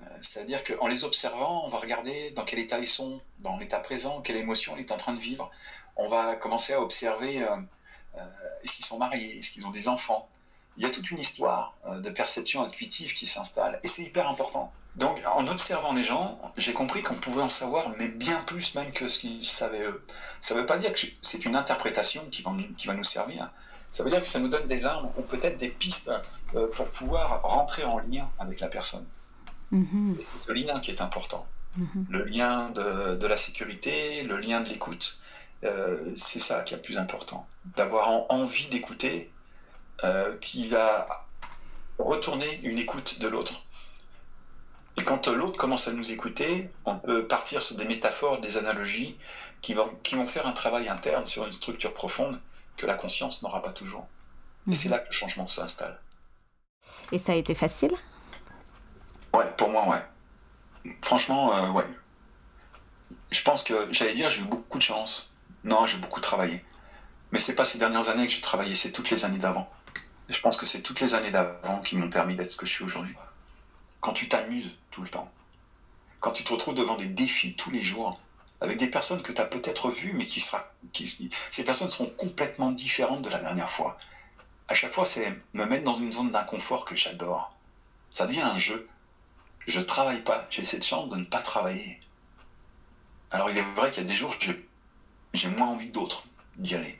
Euh, 0.00 0.04
c'est-à-dire 0.22 0.64
qu'en 0.64 0.88
les 0.88 1.04
observant, 1.04 1.64
on 1.64 1.68
va 1.68 1.78
regarder 1.78 2.32
dans 2.32 2.44
quel 2.44 2.58
état 2.58 2.80
ils 2.80 2.88
sont, 2.88 3.20
dans 3.40 3.58
l'état 3.58 3.78
présent, 3.78 4.20
quelle 4.22 4.36
émotion 4.36 4.76
ils 4.76 4.88
sont 4.88 4.94
en 4.94 4.98
train 4.98 5.14
de 5.14 5.20
vivre. 5.20 5.50
On 5.94 6.08
va 6.08 6.34
commencer 6.36 6.72
à 6.74 6.82
observer 6.82 7.46
est-ce 8.62 8.74
qu'ils 8.74 8.84
sont 8.84 8.98
mariés, 8.98 9.38
est-ce 9.38 9.50
qu'ils 9.50 9.66
ont 9.66 9.70
des 9.70 9.88
enfants, 9.88 10.28
il 10.76 10.82
y 10.82 10.86
a 10.86 10.90
toute 10.90 11.10
une 11.10 11.18
histoire 11.18 11.76
euh, 11.86 12.00
de 12.00 12.10
perception 12.10 12.64
intuitive 12.64 13.14
qui 13.14 13.26
s'installe, 13.26 13.80
et 13.82 13.88
c'est 13.88 14.02
hyper 14.02 14.28
important. 14.28 14.72
Donc, 14.96 15.20
en 15.26 15.46
observant 15.46 15.92
les 15.92 16.04
gens, 16.04 16.40
j'ai 16.56 16.72
compris 16.72 17.02
qu'on 17.02 17.16
pouvait 17.16 17.42
en 17.42 17.50
savoir, 17.50 17.90
mais 17.98 18.08
bien 18.08 18.40
plus 18.46 18.74
même 18.74 18.92
que 18.92 19.08
ce 19.08 19.18
qu'ils 19.18 19.44
savaient 19.44 19.82
eux. 19.82 20.02
Ça 20.40 20.54
ne 20.54 20.60
veut 20.60 20.66
pas 20.66 20.78
dire 20.78 20.94
que 20.94 21.00
c'est 21.20 21.44
une 21.44 21.54
interprétation 21.54 22.22
qui 22.30 22.42
va, 22.42 22.52
qui 22.78 22.86
va 22.86 22.94
nous 22.94 23.04
servir. 23.04 23.50
Ça 23.90 24.04
veut 24.04 24.10
dire 24.10 24.22
que 24.22 24.28
ça 24.28 24.38
nous 24.38 24.48
donne 24.48 24.66
des 24.68 24.86
armes 24.86 25.10
ou 25.18 25.22
peut-être 25.22 25.58
des 25.58 25.68
pistes 25.68 26.10
euh, 26.54 26.66
pour 26.68 26.88
pouvoir 26.88 27.42
rentrer 27.42 27.84
en 27.84 27.98
lien 27.98 28.30
avec 28.38 28.60
la 28.60 28.68
personne. 28.68 29.06
Mm-hmm. 29.72 30.14
C'est 30.18 30.48
le 30.48 30.54
lien 30.54 30.80
qui 30.80 30.90
est 30.90 31.00
important. 31.02 31.46
Mm-hmm. 31.78 32.04
Le 32.08 32.24
lien 32.24 32.70
de, 32.70 33.26
la 33.26 33.36
sécurité, 33.36 34.22
le 34.22 34.38
lien 34.38 34.62
de 34.62 34.68
l'écoute. 34.68 35.20
Euh, 35.64 36.12
c'est 36.16 36.40
ça 36.40 36.62
qui 36.62 36.72
est 36.72 36.78
le 36.78 36.82
plus 36.82 36.96
important. 36.96 37.46
D'avoir 37.76 38.30
envie 38.30 38.68
d'écouter 38.68 39.30
euh, 40.04 40.36
qui 40.38 40.68
va 40.68 41.26
retourner 41.98 42.60
une 42.62 42.78
écoute 42.78 43.18
de 43.18 43.28
l'autre. 43.28 43.64
Et 44.98 45.04
quand 45.04 45.26
l'autre 45.28 45.58
commence 45.58 45.88
à 45.88 45.92
nous 45.92 46.10
écouter, 46.10 46.70
on 46.84 46.98
peut 46.98 47.26
partir 47.26 47.62
sur 47.62 47.76
des 47.76 47.86
métaphores, 47.86 48.40
des 48.40 48.58
analogies 48.58 49.18
qui 49.62 49.74
vont, 49.74 49.88
qui 50.02 50.14
vont 50.14 50.26
faire 50.26 50.46
un 50.46 50.52
travail 50.52 50.88
interne 50.88 51.26
sur 51.26 51.46
une 51.46 51.52
structure 51.52 51.94
profonde 51.94 52.40
que 52.76 52.86
la 52.86 52.94
conscience 52.94 53.42
n'aura 53.42 53.62
pas 53.62 53.72
toujours. 53.72 54.06
Et 54.70 54.74
c'est 54.74 54.88
mhm. 54.88 54.96
là 54.96 54.98
que 55.00 55.06
le 55.06 55.12
changement 55.12 55.46
s'installe. 55.46 55.98
Et 57.12 57.18
ça 57.18 57.32
a 57.32 57.36
été 57.36 57.54
facile? 57.54 57.92
Ouais, 59.32 59.50
pour 59.56 59.70
moi, 59.70 59.88
ouais. 59.88 60.92
Franchement, 61.02 61.56
euh, 61.56 61.70
ouais. 61.70 61.86
Je 63.30 63.42
pense 63.42 63.64
que, 63.64 63.92
j'allais 63.92 64.14
dire, 64.14 64.28
j'ai 64.28 64.42
eu 64.42 64.44
beaucoup 64.44 64.78
de 64.78 64.82
chance. 64.82 65.30
Non, 65.64 65.86
j'ai 65.86 65.98
beaucoup 65.98 66.20
travaillé. 66.20 66.64
Mais 67.32 67.38
c'est 67.38 67.54
pas 67.54 67.64
ces 67.64 67.78
dernières 67.78 68.08
années 68.08 68.26
que 68.26 68.32
j'ai 68.32 68.40
travaillé, 68.40 68.74
c'est 68.74 68.92
toutes 68.92 69.10
les 69.10 69.24
années 69.24 69.38
d'avant 69.38 69.70
je 70.28 70.40
pense 70.40 70.56
que 70.56 70.66
c'est 70.66 70.82
toutes 70.82 71.00
les 71.00 71.14
années 71.14 71.30
d'avant 71.30 71.80
qui 71.80 71.96
m'ont 71.96 72.10
permis 72.10 72.34
d'être 72.34 72.50
ce 72.50 72.56
que 72.56 72.66
je 72.66 72.72
suis 72.72 72.84
aujourd'hui. 72.84 73.14
Quand 74.00 74.12
tu 74.12 74.28
t'amuses 74.28 74.76
tout 74.90 75.02
le 75.02 75.08
temps, 75.08 75.30
quand 76.20 76.32
tu 76.32 76.44
te 76.44 76.52
retrouves 76.52 76.74
devant 76.74 76.96
des 76.96 77.06
défis 77.06 77.54
tous 77.54 77.70
les 77.70 77.82
jours, 77.82 78.20
avec 78.60 78.78
des 78.78 78.88
personnes 78.88 79.22
que 79.22 79.32
tu 79.32 79.40
as 79.40 79.44
peut-être 79.44 79.90
vues, 79.90 80.14
mais 80.14 80.26
qui 80.26 80.40
sera, 80.40 80.72
qui, 80.92 81.30
ces 81.50 81.64
personnes 81.64 81.90
seront 81.90 82.10
complètement 82.10 82.72
différentes 82.72 83.22
de 83.22 83.28
la 83.28 83.38
dernière 83.38 83.70
fois. 83.70 83.98
À 84.68 84.74
chaque 84.74 84.92
fois, 84.92 85.04
c'est 85.04 85.38
me 85.52 85.66
mettre 85.66 85.84
dans 85.84 85.94
une 85.94 86.10
zone 86.10 86.32
d'inconfort 86.32 86.84
que 86.84 86.96
j'adore. 86.96 87.54
Ça 88.12 88.26
devient 88.26 88.40
un 88.40 88.58
jeu. 88.58 88.88
Je 89.66 89.80
travaille 89.80 90.22
pas. 90.22 90.46
J'ai 90.50 90.64
cette 90.64 90.84
chance 90.84 91.08
de 91.08 91.16
ne 91.16 91.24
pas 91.24 91.40
travailler. 91.40 92.00
Alors 93.30 93.50
il 93.50 93.58
est 93.58 93.74
vrai 93.74 93.90
qu'il 93.90 94.02
y 94.02 94.06
a 94.06 94.08
des 94.08 94.16
jours, 94.16 94.34
j'ai 95.34 95.48
moins 95.50 95.68
envie 95.68 95.90
d'autres 95.90 96.24
d'y 96.56 96.74
aller. 96.74 96.98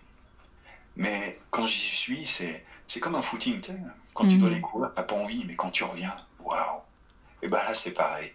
Mais 0.97 1.39
quand 1.51 1.67
j'y 1.67 1.79
suis, 1.79 2.27
c'est 2.27 2.65
c'est 2.87 3.01
comme 3.01 3.15
un 3.15 3.23
footing, 3.23 3.61
tu 3.61 3.73
sais. 3.73 3.81
Quand 4.15 4.27
tu 4.27 4.39
dois 4.39 4.49
les 4.49 4.57
mhm. 4.57 4.63
courir, 4.63 4.91
t'as 4.95 5.03
pas 5.03 5.15
envie, 5.15 5.45
mais 5.47 5.55
quand 5.55 5.71
tu 5.71 5.85
reviens, 5.85 6.15
waouh. 6.41 6.81
Et 7.43 7.49
ben 7.49 7.59
là, 7.59 7.75
c'est 7.75 7.93
pareil. 7.93 8.33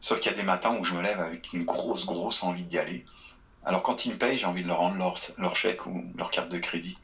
Sauf 0.00 0.20
qu'il 0.20 0.30
y 0.30 0.34
a 0.34 0.36
des 0.36 0.44
matins 0.44 0.76
où 0.78 0.84
je 0.84 0.94
me 0.94 1.02
lève 1.02 1.18
avec 1.18 1.52
une 1.52 1.64
grosse, 1.64 2.04
grosse 2.04 2.42
envie 2.42 2.64
d'y 2.64 2.78
aller. 2.78 3.04
Alors 3.64 3.82
quand 3.82 4.04
ils 4.04 4.12
me 4.12 4.18
payent, 4.18 4.38
j'ai 4.38 4.46
envie 4.46 4.62
de 4.62 4.68
leur 4.68 4.78
rendre 4.78 4.96
leur, 4.96 5.16
leur, 5.38 5.56
chèque 5.56 5.86
ou 5.86 6.04
leur 6.16 6.30
carte 6.30 6.50
de 6.50 6.58
crédit. 6.58 6.98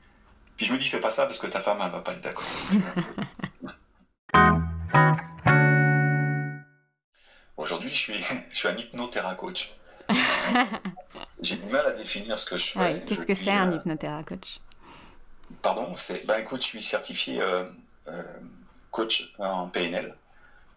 Puis 0.57 0.67
je 0.67 0.73
me 0.73 0.79
dis, 0.79 0.87
fais 0.87 1.01
pas 1.01 1.11
ça 1.11 1.27
parce 1.27 1.39
que 1.39 1.47
ta 1.47 1.61
femme, 1.61 1.79
elle 1.83 1.91
va 1.91 2.01
pas 2.01 2.13
être 2.13 2.21
d'accord. 2.21 2.45
Aujourd'hui, 7.57 7.89
je 7.89 7.95
suis, 7.95 8.25
je 8.53 8.57
suis 8.57 8.69
un 8.69 8.77
j'ai 11.41 11.57
du 11.57 11.71
mal 11.71 11.87
à 11.87 11.93
définir 11.93 12.39
ce 12.39 12.47
que 12.47 12.57
je 12.57 12.73
fais. 12.73 13.03
Qu'est-ce 13.07 13.27
que 13.27 13.35
c'est 13.35 13.51
un 13.51 13.73
euh, 13.73 13.77
hypnothérapeute 13.77 14.61
Pardon, 15.63 15.95
c'est, 15.97 16.27
ben 16.27 16.39
écoute, 16.39 16.63
je 16.63 16.69
suis 16.69 16.83
certifié 16.83 17.41
euh, 17.41 17.65
euh, 18.09 18.23
coach 18.91 19.35
en 19.39 19.69
PNL, 19.69 20.15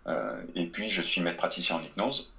euh, 0.08 0.42
et 0.56 0.68
puis 0.68 0.90
je 0.90 1.02
suis 1.02 1.22
maître 1.22 1.38
praticien 1.38 1.78
en 1.78 1.84
hypnose, 1.84 2.34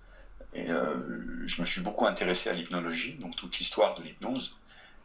et 0.54 0.66
je 0.66 1.60
me 1.60 1.66
suis 1.66 1.82
beaucoup 1.82 2.06
intéressé 2.06 2.48
à 2.48 2.54
l'hypnologie, 2.54 3.14
donc 3.14 3.36
toute 3.36 3.58
l'histoire 3.58 3.94
de 3.94 4.02
l'hypnose. 4.02 4.56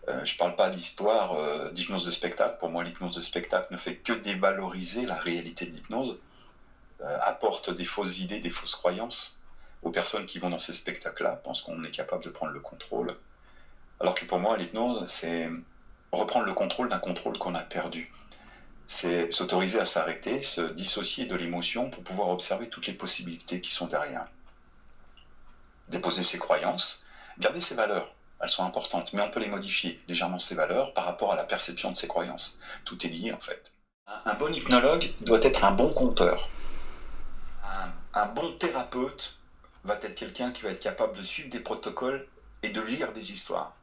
je 0.08 0.34
ne 0.34 0.38
parle 0.38 0.56
pas 0.56 0.70
d'histoire 0.70 1.36
d'hypnose 1.74 2.06
de 2.06 2.12
spectacle, 2.12 2.58
pour 2.60 2.70
moi 2.70 2.84
l'hypnose 2.84 3.16
de 3.16 3.22
spectacle 3.22 3.68
ne 3.72 3.78
fait 3.78 3.98
que 3.98 4.14
dévaloriser 4.14 5.06
la 5.06 5.16
réalité 5.16 5.66
de 5.66 5.72
l'hypnose, 5.72 6.18
apporte 7.02 7.72
des 7.76 7.84
fausses 7.84 8.20
idées, 8.20 8.40
des 8.40 8.50
fausses 8.50 8.76
croyances 8.76 9.42
aux 9.82 9.92
personnes 9.92 10.26
qui 10.26 10.40
vont 10.40 10.50
dans 10.50 10.58
ces 10.58 10.74
spectacles-là, 10.74 11.42
pensent 11.44 11.62
qu'on 11.62 11.84
est 11.84 11.92
capable 11.92 12.24
de 12.24 12.30
prendre 12.30 12.54
le 12.54 12.62
contrôle. 12.62 13.14
Alors 14.00 14.16
que 14.16 14.24
pour 14.24 14.40
moi, 14.40 14.58
l'hypnose, 14.58 15.06
c'est 15.08 15.50
reprendre 16.20 16.46
le 16.46 16.54
contrôle 16.54 16.90
d'un 16.90 17.00
contrôle 17.00 17.38
qu'on 17.38 17.56
a 17.56 17.62
perdu. 17.62 18.12
C'est 18.88 19.32
s'autoriser 19.32 19.80
à 19.80 19.86
s'arrêter, 19.86 20.42
se 20.42 20.62
dissocier 20.62 21.26
de 21.26 21.36
l'émotion 21.36 21.90
pour 21.90 22.04
pouvoir 22.04 22.30
observer 22.30 22.70
toutes 22.70 22.88
les 22.88 22.94
possibilités 22.94 23.62
qui 23.62 23.72
sont 23.72 23.88
derrière. 23.88 24.28
Déposer 25.90 26.24
ses 26.24 26.38
croyances, 26.38 27.06
garder 27.40 27.62
ses 27.62 27.76
valeurs. 27.76 28.14
Elles 28.40 28.50
sont 28.50 28.66
importantes, 28.66 29.14
mais 29.14 29.22
on 29.22 29.32
peut 29.32 29.40
les 29.40 29.48
modifier 29.48 30.00
légèrement 30.08 30.40
ses 30.40 30.56
valeurs 30.56 30.94
par 30.94 31.06
rapport 31.06 31.32
à 31.32 31.36
la 31.36 31.44
perception 31.44 31.92
de 31.92 31.98
ses 31.98 32.08
croyances. 32.08 32.60
Tout 32.84 33.06
est 33.06 33.10
lié 33.10 33.32
en 33.32 33.40
fait. 33.40 33.72
Un 34.26 34.34
bon 34.34 34.54
hypnologue 34.54 35.14
doit 35.22 35.42
être 35.44 35.64
un 35.64 35.72
bon 35.72 35.94
conteur. 35.94 36.50
un 38.14 38.26
bon 38.28 38.52
thérapeute 38.58 39.40
va 39.84 39.96
être 39.96 40.16
quelqu'un 40.16 40.52
qui 40.52 40.62
va 40.62 40.70
être 40.70 40.82
capable 40.82 41.18
de 41.18 41.24
suivre 41.24 41.50
des 41.50 41.60
protocoles 41.60 42.28
et 42.62 42.70
de 42.70 42.82
lire 42.82 43.12
des 43.14 43.32
histoires. 43.32 43.76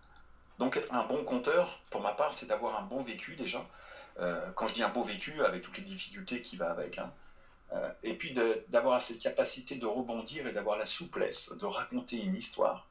Donc 0.61 0.77
être 0.77 0.93
un 0.93 1.05
bon 1.05 1.25
conteur, 1.25 1.81
pour 1.89 2.03
ma 2.03 2.13
part, 2.13 2.35
c'est 2.35 2.45
d'avoir 2.45 2.79
un 2.79 2.83
bon 2.83 3.01
vécu 3.01 3.35
déjà. 3.35 3.67
Euh, 4.19 4.53
quand 4.53 4.69
je 4.69 4.75
dis 4.75 4.83
un 4.83 4.91
beau 4.91 5.03
vécu, 5.03 5.43
avec 5.43 5.63
toutes 5.63 5.79
les 5.79 5.85
difficultés 5.85 6.43
qui 6.43 6.59
va 6.59 6.71
avec. 6.71 6.99
Hein. 6.99 7.11
Euh, 7.73 7.91
et 8.03 8.19
puis 8.19 8.35
d'avoir 8.69 9.01
cette 9.01 9.21
capacité 9.21 9.77
de 9.77 9.87
rebondir 9.87 10.47
et 10.47 10.53
d'avoir 10.53 10.77
la 10.77 10.85
souplesse 10.85 11.57
de 11.57 11.65
raconter 11.65 12.21
une 12.21 12.37
histoire 12.37 12.91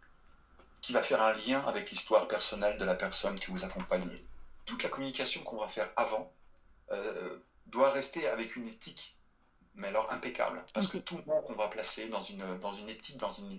qui 0.81 0.93
va 0.93 1.03
faire 1.03 1.21
un 1.21 1.33
lien 1.33 1.59
avec 1.67 1.91
l'histoire 1.91 2.27
personnelle 2.27 2.79
de 2.79 2.85
la 2.85 2.95
personne 2.95 3.39
que 3.39 3.51
vous 3.51 3.63
accompagnez. 3.63 4.25
Toute 4.65 4.81
la 4.81 4.89
communication 4.89 5.43
qu'on 5.43 5.57
va 5.57 5.67
faire 5.67 5.91
avant 5.95 6.33
euh, 6.91 7.37
doit 7.67 7.91
rester 7.91 8.27
avec 8.27 8.55
une 8.55 8.67
éthique, 8.67 9.15
mais 9.75 9.89
alors 9.89 10.11
impeccable. 10.11 10.65
Parce 10.73 10.87
que 10.87 10.97
tout 10.97 11.21
mot 11.27 11.41
qu'on 11.41 11.53
va 11.53 11.67
placer 11.67 12.09
dans 12.09 12.23
une, 12.23 12.57
dans 12.57 12.71
une 12.71 12.89
éthique, 12.89 13.17
dans, 13.17 13.31
une, 13.31 13.57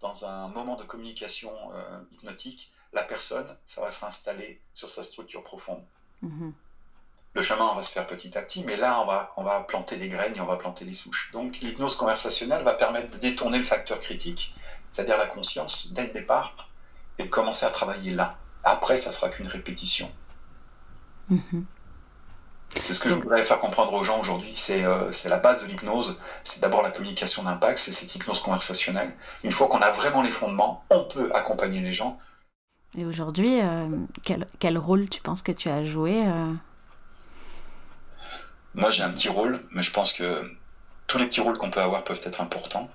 dans 0.00 0.24
un 0.24 0.48
moment 0.48 0.74
de 0.74 0.82
communication 0.82 1.52
hypnotique, 2.10 2.72
la 2.92 3.02
personne, 3.02 3.46
ça 3.64 3.80
va 3.80 3.90
s'installer 3.90 4.60
sur 4.74 4.90
sa 4.90 5.02
structure 5.02 5.42
profonde. 5.42 5.82
Mhm. 6.22 6.52
Le 7.34 7.42
chemin 7.42 7.74
va 7.74 7.82
se 7.82 7.92
faire 7.92 8.06
petit 8.06 8.36
à 8.36 8.42
petit, 8.42 8.62
mais 8.64 8.76
là, 8.76 9.00
on 9.00 9.06
va, 9.06 9.32
on 9.38 9.42
va 9.42 9.60
planter 9.60 9.96
les 9.96 10.08
graines 10.08 10.36
et 10.36 10.40
on 10.40 10.46
va 10.46 10.56
planter 10.56 10.84
les 10.84 10.92
souches. 10.92 11.30
Donc, 11.32 11.58
l'hypnose 11.60 11.96
conversationnelle 11.96 12.62
va 12.62 12.74
permettre 12.74 13.10
de 13.10 13.16
détourner 13.16 13.58
le 13.58 13.64
facteur 13.64 14.00
critique, 14.00 14.54
c'est-à-dire 14.90 15.16
la 15.16 15.26
conscience, 15.26 15.94
dès 15.94 16.08
le 16.08 16.12
départ, 16.12 16.68
et 17.18 17.24
de 17.24 17.28
commencer 17.28 17.64
à 17.64 17.70
travailler 17.70 18.10
là. 18.10 18.36
Après, 18.64 18.98
ça 18.98 19.12
sera 19.12 19.30
qu'une 19.30 19.48
répétition. 19.48 20.12
Mhm. 21.30 21.64
C'est 22.80 22.94
ce 22.94 23.00
que 23.00 23.08
je 23.08 23.14
voudrais 23.14 23.44
faire 23.44 23.60
comprendre 23.60 23.92
aux 23.92 24.02
gens 24.02 24.18
aujourd'hui. 24.18 24.54
Euh, 24.70 25.12
c'est 25.12 25.28
la 25.28 25.36
base 25.38 25.62
de 25.62 25.66
l'hypnose. 25.66 26.18
C'est 26.42 26.60
d'abord 26.60 26.82
la 26.82 26.90
communication 26.90 27.42
d'impact, 27.42 27.78
c'est 27.78 27.92
cette 27.92 28.14
hypnose 28.14 28.40
conversationnelle. 28.40 29.14
Une 29.44 29.52
fois 29.52 29.68
qu'on 29.68 29.80
a 29.80 29.90
vraiment 29.90 30.22
les 30.22 30.30
fondements, 30.30 30.84
on 30.90 31.04
peut 31.04 31.30
accompagner 31.34 31.80
les 31.80 31.92
gens 31.92 32.18
et 32.96 33.04
aujourd'hui, 33.06 33.60
euh, 33.60 33.88
quel, 34.22 34.46
quel, 34.58 34.76
rôle 34.76 35.08
tu 35.08 35.20
penses 35.22 35.40
que 35.42 35.52
tu 35.52 35.68
as 35.68 35.84
joué 35.84 36.26
euh 36.26 36.52
Moi, 38.74 38.90
j'ai 38.90 39.02
un 39.02 39.10
petit 39.10 39.28
rôle, 39.28 39.64
mais 39.70 39.82
je 39.82 39.90
pense 39.90 40.12
que 40.12 40.50
tous 41.06 41.18
les 41.18 41.26
petits 41.26 41.40
rôles 41.40 41.56
qu'on 41.56 41.70
peut 41.70 41.80
avoir 41.80 42.04
peuvent 42.04 42.20
être 42.24 42.40
importants. 42.42 42.90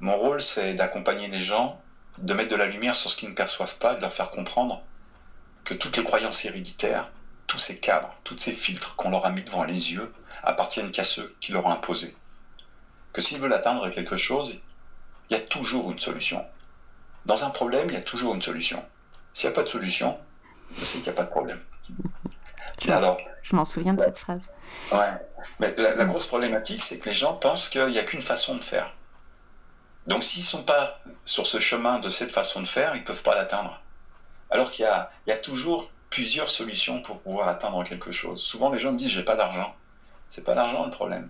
Mon 0.00 0.16
rôle, 0.16 0.42
c'est 0.42 0.74
d'accompagner 0.74 1.28
les 1.28 1.40
gens, 1.40 1.80
de 2.18 2.34
mettre 2.34 2.50
de 2.50 2.56
la 2.56 2.66
lumière 2.66 2.94
sur 2.94 3.10
ce 3.10 3.16
qu'ils 3.16 3.30
ne 3.30 3.34
perçoivent 3.34 3.78
pas, 3.78 3.94
de 3.94 4.02
leur 4.02 4.12
faire 4.12 4.30
comprendre 4.30 4.82
que 5.64 5.72
toutes 5.72 5.96
les 5.96 6.04
croyances 6.04 6.44
héréditaires, 6.44 7.10
tous 7.46 7.58
ces 7.58 7.80
cadres, 7.80 8.14
tous 8.22 8.36
ces 8.36 8.52
filtres 8.52 8.96
qu'on 8.96 9.10
leur 9.10 9.24
a 9.24 9.30
mis 9.30 9.42
devant 9.42 9.64
les 9.64 9.92
yeux, 9.92 10.12
appartiennent 10.42 10.90
qu'à 10.90 11.04
ceux 11.04 11.34
qui 11.40 11.52
leur 11.52 11.64
ont 11.64 11.70
imposé. 11.70 12.14
Que 13.14 13.22
s'ils 13.22 13.38
veulent 13.38 13.54
atteindre 13.54 13.88
quelque 13.88 14.18
chose, 14.18 14.60
il 15.30 15.36
y 15.36 15.40
a 15.40 15.42
toujours 15.42 15.90
une 15.90 15.98
solution. 15.98 16.44
Dans 17.24 17.44
un 17.44 17.50
problème, 17.50 17.88
il 17.88 17.94
y 17.94 17.98
a 17.98 18.02
toujours 18.02 18.34
une 18.34 18.42
solution. 18.42 18.84
S'il 19.36 19.50
n'y 19.50 19.52
a 19.52 19.56
pas 19.56 19.64
de 19.64 19.68
solution, 19.68 20.18
c'est 20.78 20.94
qu'il 20.94 21.02
n'y 21.02 21.08
a 21.10 21.12
pas 21.12 21.24
de 21.24 21.28
problème. 21.28 21.60
Alors, 22.88 23.18
je 23.42 23.54
m'en 23.54 23.66
souviens 23.66 23.92
de 23.92 24.00
cette 24.00 24.18
phrase. 24.18 24.40
Ouais. 24.90 25.12
Mais 25.60 25.74
la, 25.76 26.06
grosse 26.06 26.26
problématique, 26.26 26.80
c'est 26.80 26.98
que 26.98 27.06
les 27.10 27.14
gens 27.14 27.34
pensent 27.34 27.68
qu'il 27.68 27.86
n'y 27.88 27.98
a 27.98 28.02
qu'une 28.04 28.22
façon 28.22 28.54
de 28.54 28.64
faire. 28.64 28.94
Donc 30.06 30.24
s'ils 30.24 30.40
ne 30.40 30.46
sont 30.46 30.62
pas 30.62 31.02
sur 31.26 31.46
ce 31.46 31.58
chemin 31.58 31.98
de 31.98 32.08
cette 32.08 32.32
façon 32.32 32.62
de 32.62 32.66
faire, 32.66 32.96
ils 32.96 33.00
ne 33.00 33.04
peuvent 33.04 33.22
pas 33.22 33.34
l'atteindre. 33.34 33.78
Alors 34.48 34.70
qu'il 34.70 34.86
y, 34.86 35.28
y 35.28 35.32
a, 35.32 35.36
toujours 35.36 35.90
plusieurs 36.08 36.48
solutions 36.48 37.02
pour 37.02 37.20
pouvoir 37.20 37.48
atteindre 37.48 37.84
quelque 37.84 38.12
chose. 38.12 38.40
Souvent 38.40 38.70
les 38.70 38.78
gens 38.78 38.92
me 38.92 38.98
disent 38.98 39.10
j'ai 39.10 39.22
pas 39.22 39.36
d'argent. 39.36 39.76
C'est 40.30 40.44
pas 40.44 40.54
l'argent 40.54 40.82
le 40.86 40.90
problème. 40.90 41.28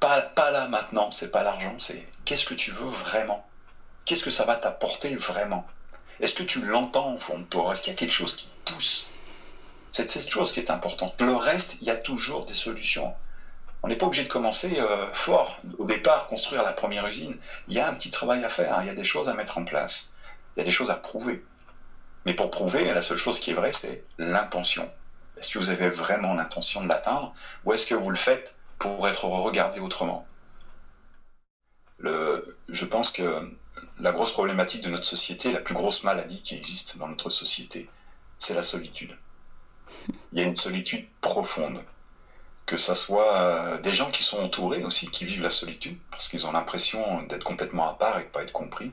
Pas, 0.00 0.22
pas 0.22 0.50
là 0.50 0.66
maintenant, 0.66 1.12
c'est 1.12 1.30
pas 1.30 1.44
l'argent, 1.44 1.76
c'est 1.78 2.08
qu'est-ce 2.24 2.46
que 2.46 2.54
tu 2.54 2.72
veux 2.72 2.88
vraiment? 2.88 3.46
Qu'est-ce 4.04 4.24
que 4.24 4.30
ça 4.32 4.44
va 4.44 4.56
t'apporter 4.56 5.14
vraiment? 5.14 5.64
Est-ce 6.20 6.34
que 6.34 6.42
tu 6.42 6.60
l'entends 6.66 7.14
au 7.14 7.18
fond 7.18 7.38
de 7.38 7.44
toi? 7.44 7.72
Est-ce 7.72 7.82
qu'il 7.82 7.92
y 7.92 7.96
a 7.96 7.98
quelque 7.98 8.12
chose 8.12 8.36
qui 8.36 8.48
pousse? 8.64 9.08
C'est 9.90 10.08
cette 10.08 10.28
chose 10.28 10.52
qui 10.52 10.60
est 10.60 10.70
importante. 10.70 11.14
Le 11.20 11.34
reste, 11.34 11.78
il 11.80 11.86
y 11.86 11.90
a 11.90 11.96
toujours 11.96 12.44
des 12.44 12.54
solutions. 12.54 13.14
On 13.82 13.88
n'est 13.88 13.96
pas 13.96 14.06
obligé 14.06 14.24
de 14.24 14.28
commencer 14.28 14.78
euh, 14.78 15.10
fort. 15.14 15.58
Au 15.78 15.86
départ, 15.86 16.28
construire 16.28 16.62
la 16.62 16.72
première 16.72 17.06
usine, 17.06 17.36
il 17.68 17.74
y 17.74 17.80
a 17.80 17.88
un 17.88 17.94
petit 17.94 18.10
travail 18.10 18.44
à 18.44 18.50
faire, 18.50 18.74
hein. 18.74 18.82
il 18.82 18.86
y 18.86 18.90
a 18.90 18.94
des 18.94 19.04
choses 19.04 19.28
à 19.30 19.34
mettre 19.34 19.56
en 19.56 19.64
place, 19.64 20.12
il 20.54 20.60
y 20.60 20.62
a 20.62 20.64
des 20.64 20.70
choses 20.70 20.90
à 20.90 20.94
prouver. 20.94 21.42
Mais 22.26 22.34
pour 22.34 22.50
prouver, 22.50 22.92
la 22.92 23.00
seule 23.00 23.16
chose 23.16 23.40
qui 23.40 23.52
est 23.52 23.54
vraie, 23.54 23.72
c'est 23.72 24.04
l'intention. 24.18 24.90
Est-ce 25.38 25.50
que 25.50 25.58
vous 25.58 25.70
avez 25.70 25.88
vraiment 25.88 26.34
l'intention 26.34 26.82
de 26.82 26.88
l'atteindre 26.88 27.34
ou 27.64 27.72
est-ce 27.72 27.86
que 27.86 27.94
vous 27.94 28.10
le 28.10 28.16
faites 28.16 28.54
pour 28.78 29.08
être 29.08 29.24
regardé 29.24 29.80
autrement? 29.80 30.26
Je 32.02 32.84
pense 32.84 33.10
que 33.10 33.50
la 34.00 34.12
grosse 34.12 34.32
problématique 34.32 34.82
de 34.82 34.90
notre 34.90 35.04
société, 35.04 35.52
la 35.52 35.60
plus 35.60 35.74
grosse 35.74 36.04
maladie 36.04 36.42
qui 36.42 36.56
existe 36.56 36.98
dans 36.98 37.08
notre 37.08 37.30
société, 37.30 37.88
c'est 38.38 38.54
la 38.54 38.62
solitude. 38.62 39.16
Il 40.32 40.40
y 40.40 40.42
a 40.42 40.46
une 40.46 40.56
solitude 40.56 41.04
profonde. 41.20 41.82
Que 42.66 42.76
ce 42.76 42.94
soit 42.94 43.34
euh, 43.34 43.80
des 43.80 43.92
gens 43.92 44.10
qui 44.10 44.22
sont 44.22 44.38
entourés 44.38 44.84
aussi, 44.84 45.08
qui 45.08 45.24
vivent 45.24 45.42
la 45.42 45.50
solitude, 45.50 45.98
parce 46.10 46.28
qu'ils 46.28 46.46
ont 46.46 46.52
l'impression 46.52 47.22
d'être 47.24 47.42
complètement 47.42 47.88
à 47.88 47.94
part 47.94 48.18
et 48.18 48.22
de 48.22 48.26
ne 48.26 48.30
pas 48.30 48.42
être 48.42 48.52
compris. 48.52 48.92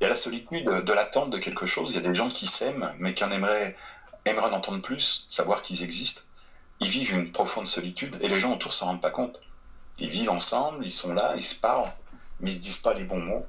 Il 0.00 0.04
y 0.04 0.06
a 0.06 0.08
la 0.08 0.16
solitude 0.16 0.64
de 0.64 0.92
l'attente 0.92 1.30
de 1.30 1.38
quelque 1.38 1.66
chose. 1.66 1.90
Il 1.90 1.94
y 1.94 2.04
a 2.04 2.08
des 2.08 2.14
gens 2.14 2.30
qui 2.30 2.46
s'aiment, 2.46 2.92
mais 2.98 3.14
qui 3.14 3.22
en 3.22 3.30
aimeraient, 3.30 3.76
aimeraient 4.24 4.50
en 4.50 4.56
entendre 4.56 4.82
plus, 4.82 5.26
savoir 5.28 5.62
qu'ils 5.62 5.84
existent. 5.84 6.22
Ils 6.80 6.88
vivent 6.88 7.12
une 7.12 7.30
profonde 7.30 7.68
solitude 7.68 8.16
et 8.20 8.28
les 8.28 8.40
gens 8.40 8.54
autour 8.54 8.70
ne 8.70 8.74
s'en 8.74 8.86
rendent 8.86 9.02
pas 9.02 9.10
compte. 9.10 9.40
Ils 9.98 10.08
vivent 10.08 10.30
ensemble, 10.30 10.84
ils 10.84 10.90
sont 10.90 11.12
là, 11.12 11.34
ils 11.36 11.44
se 11.44 11.54
parlent, 11.54 11.92
mais 12.40 12.50
ils 12.50 12.54
ne 12.54 12.58
se 12.58 12.62
disent 12.62 12.78
pas 12.78 12.94
les 12.94 13.04
bons 13.04 13.20
mots. 13.20 13.46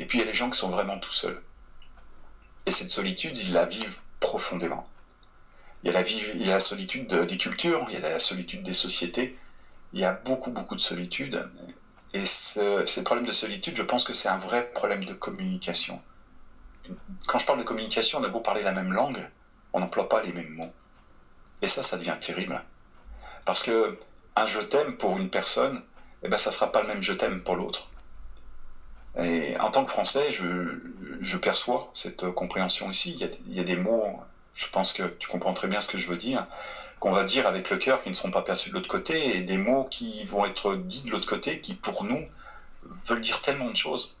Et 0.00 0.06
puis 0.06 0.18
il 0.18 0.22
y 0.22 0.24
a 0.24 0.26
les 0.26 0.34
gens 0.34 0.48
qui 0.48 0.58
sont 0.58 0.70
vraiment 0.70 0.98
tout 0.98 1.12
seuls. 1.12 1.40
Et 2.64 2.70
cette 2.70 2.90
solitude, 2.90 3.36
ils 3.36 3.52
la 3.52 3.66
vivent 3.66 3.98
profondément. 4.18 4.88
Il 5.84 5.92
y 5.92 5.94
a 5.94 6.52
la, 6.52 6.60
solitude 6.60 7.06
des 7.06 7.36
cultures, 7.36 7.86
il 7.88 7.94
y 7.94 7.96
a 7.96 8.00
la 8.00 8.18
solitude 8.18 8.62
des 8.62 8.72
sociétés. 8.72 9.38
Il 9.92 10.00
y 10.00 10.04
a 10.04 10.12
beaucoup, 10.12 10.50
beaucoup 10.50 10.74
de 10.74 10.80
solitude. 10.80 11.46
Et 12.14 12.24
ce, 12.24 12.84
ce 12.86 13.00
problème 13.00 13.26
de 13.26 13.32
solitude, 13.32 13.76
je 13.76 13.82
pense 13.82 14.02
que 14.02 14.14
c'est 14.14 14.28
un 14.28 14.38
vrai 14.38 14.70
problème 14.72 15.04
de 15.04 15.12
communication. 15.12 16.02
Quand 17.26 17.38
je 17.38 17.44
parle 17.44 17.58
de 17.58 17.64
communication, 17.64 18.20
on 18.20 18.24
a 18.24 18.28
beau 18.28 18.40
parler 18.40 18.62
la 18.62 18.72
même 18.72 18.92
langue, 18.94 19.30
on 19.74 19.80
n'emploie 19.80 20.08
pas 20.08 20.22
les 20.22 20.32
mêmes 20.32 20.54
mots. 20.54 20.72
Et 21.60 21.66
ça, 21.66 21.82
ça 21.82 21.98
devient 21.98 22.16
terrible. 22.18 22.62
Parce 23.44 23.62
que 23.62 23.98
un 24.34 24.46
je 24.46 24.60
t'aime 24.60 24.96
pour 24.96 25.18
une 25.18 25.28
personne, 25.28 25.82
eh 26.22 26.28
ben, 26.28 26.38
ça 26.38 26.48
ne 26.48 26.54
sera 26.54 26.72
pas 26.72 26.80
le 26.80 26.88
même 26.88 27.02
je 27.02 27.12
t'aime 27.12 27.42
pour 27.42 27.56
l'autre. 27.56 27.90
Et 29.22 29.58
en 29.60 29.70
tant 29.70 29.84
que 29.84 29.90
Français, 29.90 30.32
je, 30.32 31.36
perçois 31.36 31.90
cette 31.94 32.30
compréhension 32.30 32.90
ici. 32.90 33.16
Il 33.48 33.54
y, 33.54 33.60
a, 33.60 33.64
des 33.64 33.76
mots, 33.76 34.20
je 34.54 34.68
pense 34.68 34.92
que 34.92 35.02
tu 35.18 35.28
comprends 35.28 35.52
très 35.52 35.68
bien 35.68 35.80
ce 35.80 35.88
que 35.88 35.98
je 35.98 36.08
veux 36.08 36.16
dire, 36.16 36.46
qu'on 37.00 37.12
va 37.12 37.24
dire 37.24 37.46
avec 37.46 37.70
le 37.70 37.76
cœur 37.76 38.02
qui 38.02 38.08
ne 38.08 38.14
seront 38.14 38.30
pas 38.30 38.42
perçus 38.42 38.70
de 38.70 38.74
l'autre 38.74 38.88
côté, 38.88 39.36
et 39.36 39.42
des 39.42 39.58
mots 39.58 39.84
qui 39.90 40.24
vont 40.24 40.44
être 40.44 40.74
dits 40.76 41.02
de 41.02 41.10
l'autre 41.10 41.28
côté 41.28 41.60
qui, 41.60 41.74
pour 41.74 42.04
nous, 42.04 42.26
veulent 42.84 43.20
dire 43.20 43.42
tellement 43.42 43.70
de 43.70 43.76
choses, 43.76 44.16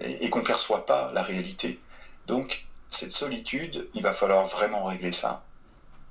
et, 0.00 0.30
qu'on 0.30 0.40
ne 0.40 0.44
perçoit 0.44 0.86
pas 0.86 1.10
la 1.12 1.22
réalité. 1.22 1.78
Donc, 2.26 2.66
cette 2.90 3.12
solitude, 3.12 3.88
il 3.94 4.02
va 4.02 4.12
falloir 4.12 4.46
vraiment 4.46 4.84
régler 4.84 5.12
ça. 5.12 5.44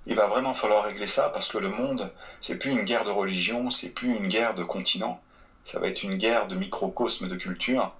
Il 0.07 0.15
va 0.15 0.27
vraiment 0.27 0.53
falloir 0.53 0.83
régler 0.83 1.07
ça 1.07 1.29
parce 1.29 1.49
que 1.49 1.57
le 1.57 1.69
monde, 1.69 2.11
c'est 2.39 2.59
plus 2.59 2.69
une 2.69 2.83
guerre 2.83 3.05
de 3.05 3.09
religion, 3.09 3.71
c'est 3.71 3.89
plus 3.89 4.15
une 4.15 4.27
guerre 4.27 4.53
de 4.53 4.63
continent 4.63 5.19
ça 5.65 5.79
va 5.79 5.87
être 5.87 6.03
une 6.03 6.15
guerre 6.15 6.47
de 6.47 6.55
microcosme 6.55 7.27
de 7.27 7.35
culture 7.35 7.93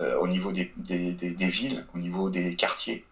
euh, 0.00 0.18
au 0.18 0.26
niveau 0.26 0.50
des, 0.52 0.72
villes, 1.38 1.86
au 1.94 1.98
niveau 1.98 2.30
des 2.30 2.56
quartiers. 2.56 3.04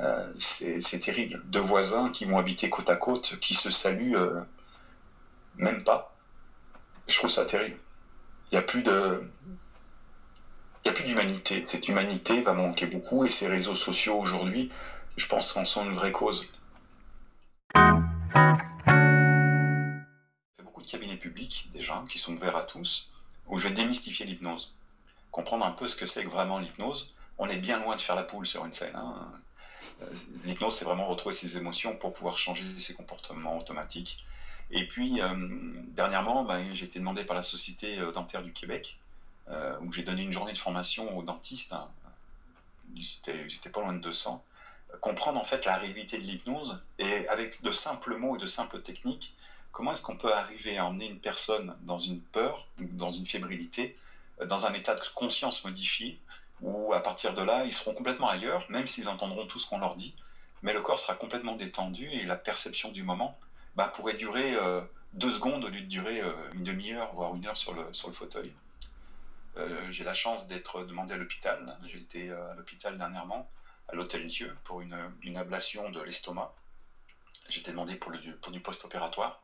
Euh, 0.00 0.32
c'est 0.38 1.00
terrible. 1.00 1.42
Deux 1.46 1.60
voisins 1.60 2.10
qui 2.10 2.24
vont 2.24 2.38
habiter 2.38 2.70
côte 2.70 2.88
à 2.88 2.94
côte, 2.94 3.36
qui 3.40 3.54
se 3.54 3.70
saluent 3.70 4.16
euh, 4.16 4.40
même 5.56 5.82
pas. 5.82 6.16
Je 7.08 7.16
trouve 7.16 7.30
ça 7.30 7.44
terrible. 7.44 7.76
Il 8.50 8.54
n'y 8.54 8.58
a 8.58 8.62
plus 8.62 8.84
de. 8.84 9.28
Il 10.84 10.90
a 10.90 10.92
plus 10.92 11.04
d'humanité. 11.04 11.64
Cette 11.66 11.88
humanité 11.88 12.40
va 12.42 12.52
manquer 12.54 12.86
beaucoup 12.86 13.24
et 13.24 13.28
ces 13.28 13.48
réseaux 13.48 13.74
sociaux 13.74 14.20
aujourd'hui, 14.20 14.70
je 15.16 15.26
pense 15.26 15.52
qu'en 15.52 15.64
sont 15.64 15.84
une 15.84 15.94
vraie 15.94 16.12
cause. 16.12 16.46
Il 17.74 17.80
y 17.80 17.80
a 20.60 20.62
beaucoup 20.62 20.80
de 20.80 20.86
cabinets 20.86 21.16
publics 21.16 21.68
déjà 21.72 22.04
qui 22.08 22.18
sont 22.18 22.34
ouverts 22.34 22.56
à 22.56 22.62
tous 22.62 23.10
où 23.48 23.58
je 23.58 23.68
vais 23.68 23.74
démystifier 23.74 24.26
l'hypnose, 24.26 24.74
comprendre 25.30 25.64
un 25.64 25.72
peu 25.72 25.88
ce 25.88 25.96
que 25.96 26.06
c'est 26.06 26.24
que 26.24 26.28
vraiment 26.28 26.58
l'hypnose. 26.58 27.14
On 27.38 27.48
est 27.48 27.58
bien 27.58 27.78
loin 27.80 27.96
de 27.96 28.00
faire 28.00 28.16
la 28.16 28.24
poule 28.24 28.46
sur 28.46 28.64
une 28.64 28.72
scène. 28.72 28.96
Hein. 28.96 29.32
Euh, 30.02 30.06
l'hypnose, 30.44 30.76
c'est 30.76 30.84
vraiment 30.84 31.06
retrouver 31.06 31.34
ses 31.34 31.56
émotions 31.56 31.96
pour 31.96 32.12
pouvoir 32.12 32.36
changer 32.36 32.64
ses 32.78 32.94
comportements 32.94 33.56
automatiques. 33.58 34.24
Et 34.70 34.86
puis, 34.86 35.20
euh, 35.20 35.34
dernièrement, 35.88 36.44
ben, 36.44 36.74
j'ai 36.74 36.84
été 36.84 36.98
demandé 36.98 37.24
par 37.24 37.36
la 37.36 37.42
Société 37.42 37.98
euh, 37.98 38.12
dentaire 38.12 38.42
du 38.42 38.52
Québec, 38.52 38.98
où 39.80 39.90
j'ai 39.90 40.02
donné 40.02 40.22
une 40.22 40.32
journée 40.32 40.52
de 40.52 40.58
formation 40.58 41.16
aux 41.16 41.22
dentistes. 41.22 41.72
Hein. 41.72 41.88
J'étais 42.94 43.70
pas 43.70 43.80
loin 43.80 43.94
de 43.94 44.00
200. 44.00 44.44
Comprendre 45.00 45.40
en 45.40 45.44
fait 45.44 45.64
la 45.64 45.78
réalité 45.78 46.18
de 46.18 46.24
l'hypnose 46.24 46.84
et 46.98 47.26
avec 47.28 47.62
de 47.62 47.72
simples 47.72 48.16
mots 48.16 48.36
et 48.36 48.38
de 48.38 48.44
simples 48.44 48.82
techniques, 48.82 49.34
Comment 49.78 49.92
est-ce 49.92 50.02
qu'on 50.02 50.16
peut 50.16 50.34
arriver 50.34 50.76
à 50.76 50.86
emmener 50.86 51.06
une 51.06 51.20
personne 51.20 51.76
dans 51.82 51.98
une 51.98 52.20
peur, 52.20 52.66
dans 52.80 53.10
une 53.10 53.24
fébrilité, 53.24 53.96
euh, 54.40 54.44
dans 54.44 54.66
un 54.66 54.72
état 54.74 54.96
de 54.96 55.00
conscience 55.14 55.64
modifié, 55.64 56.20
où 56.60 56.92
à 56.92 57.00
partir 57.00 57.32
de 57.32 57.42
là, 57.42 57.64
ils 57.64 57.72
seront 57.72 57.94
complètement 57.94 58.28
ailleurs, 58.28 58.68
même 58.70 58.88
s'ils 58.88 59.08
entendront 59.08 59.46
tout 59.46 59.60
ce 59.60 59.68
qu'on 59.68 59.78
leur 59.78 59.94
dit, 59.94 60.16
mais 60.62 60.72
le 60.72 60.82
corps 60.82 60.98
sera 60.98 61.14
complètement 61.14 61.54
détendu 61.54 62.08
et 62.10 62.24
la 62.24 62.34
perception 62.34 62.90
du 62.90 63.04
moment 63.04 63.38
bah, 63.76 63.86
pourrait 63.86 64.14
durer 64.14 64.56
euh, 64.56 64.80
deux 65.12 65.30
secondes 65.30 65.64
au 65.64 65.68
lieu 65.68 65.82
de 65.82 65.86
durer 65.86 66.22
euh, 66.22 66.32
une 66.54 66.64
demi-heure, 66.64 67.14
voire 67.14 67.36
une 67.36 67.46
heure 67.46 67.56
sur 67.56 67.72
le, 67.72 67.86
sur 67.92 68.08
le 68.08 68.14
fauteuil. 68.14 68.52
j'ai 69.90 70.02
la 70.02 70.14
chance 70.14 70.48
d'être 70.48 70.82
demandé 70.86 71.14
à 71.14 71.18
l'hôpital. 71.18 71.78
J'ai 71.86 71.98
été 71.98 72.32
à 72.32 72.54
l'hôpital 72.56 72.98
dernièrement, 72.98 73.48
à 73.86 73.94
l'Hôtel 73.94 74.26
Dieu, 74.26 74.56
pour 74.64 74.80
une, 74.80 74.98
une 75.22 75.36
ablation 75.36 75.88
de 75.90 76.02
l'estomac. 76.02 76.52
Été 77.56 77.70
demandé 77.70 77.94
pour, 77.94 78.10
le, 78.10 78.18
pour 78.40 78.50
du 78.50 78.58
post-opératoire. 78.58 79.40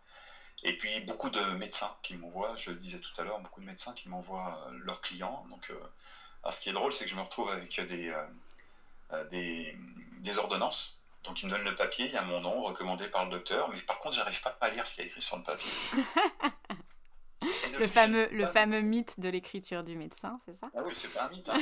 Et 0.64 0.76
puis 0.78 1.00
beaucoup 1.00 1.28
de 1.28 1.40
médecins 1.58 1.94
qui 2.02 2.16
m'envoient, 2.16 2.56
je 2.56 2.70
le 2.70 2.76
disais 2.76 2.98
tout 2.98 3.12
à 3.20 3.24
l'heure, 3.24 3.38
beaucoup 3.40 3.60
de 3.60 3.66
médecins 3.66 3.92
qui 3.92 4.08
m'envoient 4.08 4.58
euh, 4.66 4.78
leurs 4.84 5.02
clients. 5.02 5.44
Donc, 5.50 5.70
euh, 5.70 6.50
ce 6.50 6.58
qui 6.58 6.70
est 6.70 6.72
drôle, 6.72 6.92
c'est 6.92 7.04
que 7.04 7.10
je 7.10 7.16
me 7.16 7.20
retrouve 7.20 7.50
avec 7.50 7.78
des, 7.86 8.08
euh, 8.08 9.24
des, 9.26 9.76
des, 10.20 10.38
ordonnances. 10.38 11.04
Donc 11.22 11.42
ils 11.42 11.46
me 11.46 11.50
donnent 11.50 11.64
le 11.64 11.74
papier, 11.74 12.06
il 12.06 12.12
y 12.12 12.16
a 12.16 12.22
mon 12.22 12.40
nom 12.40 12.62
recommandé 12.62 13.08
par 13.08 13.24
le 13.24 13.30
docteur, 13.30 13.70
mais 13.70 13.80
par 13.82 13.98
contre, 13.98 14.16
j'arrive 14.16 14.40
pas 14.42 14.56
à 14.60 14.70
lire 14.70 14.86
ce 14.86 14.94
qui 14.94 15.02
est 15.02 15.06
écrit 15.06 15.22
sur 15.22 15.36
le 15.36 15.42
papier. 15.42 15.70
le 17.78 17.86
fameux, 17.86 18.28
le 18.30 18.46
fameux 18.46 18.80
mythe 18.80 19.20
de 19.20 19.28
l'écriture 19.28 19.84
du 19.84 19.96
médecin, 19.96 20.40
c'est 20.46 20.58
ça? 20.58 20.70
Ah 20.74 20.80
oui, 20.84 20.92
c'est 20.94 21.12
pas 21.12 21.24
un 21.24 21.28
mythe. 21.30 21.48
Hein. 21.48 21.58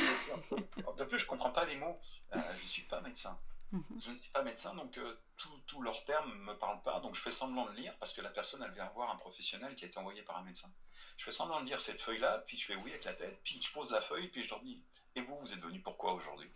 de 0.96 1.04
plus, 1.04 1.18
je 1.18 1.26
comprends 1.26 1.50
pas 1.50 1.64
les 1.64 1.76
mots. 1.76 1.98
Je 2.32 2.38
je 2.60 2.68
suis 2.68 2.82
pas 2.82 3.00
médecin. 3.00 3.38
Mhm. 3.72 3.84
Je 4.04 4.10
ne 4.10 4.18
suis 4.18 4.30
pas 4.30 4.42
médecin, 4.42 4.74
donc 4.74 4.96
euh, 4.98 5.18
tous 5.66 5.80
leurs 5.80 6.04
termes 6.04 6.30
ne 6.30 6.52
me 6.52 6.58
parlent 6.58 6.82
pas, 6.82 7.00
donc 7.00 7.14
je 7.14 7.20
fais 7.20 7.30
semblant 7.30 7.64
de 7.66 7.72
lire 7.72 7.94
parce 7.98 8.12
que 8.12 8.20
la 8.20 8.28
personne, 8.28 8.62
elle 8.62 8.72
vient 8.72 8.90
voir 8.94 9.10
un 9.10 9.16
professionnel 9.16 9.74
qui 9.74 9.84
a 9.84 9.88
été 9.88 9.98
envoyé 9.98 10.22
par 10.22 10.36
un 10.36 10.42
médecin. 10.42 10.68
Je 11.16 11.24
fais 11.24 11.32
semblant 11.32 11.60
de 11.60 11.66
lire 11.66 11.80
cette 11.80 12.00
feuille-là, 12.00 12.42
puis 12.46 12.58
je 12.58 12.66
fais 12.66 12.76
oui 12.76 12.90
avec 12.90 13.04
la 13.04 13.14
tête, 13.14 13.40
puis 13.42 13.60
je 13.62 13.72
pose 13.72 13.90
la 13.90 14.00
feuille, 14.00 14.28
puis 14.28 14.42
je 14.42 14.50
leur 14.50 14.60
dis 14.60 14.82
Et 15.16 15.22
vous, 15.22 15.38
vous 15.40 15.52
êtes 15.52 15.60
venu 15.60 15.80
pourquoi 15.80 16.12
aujourd'hui? 16.12 16.50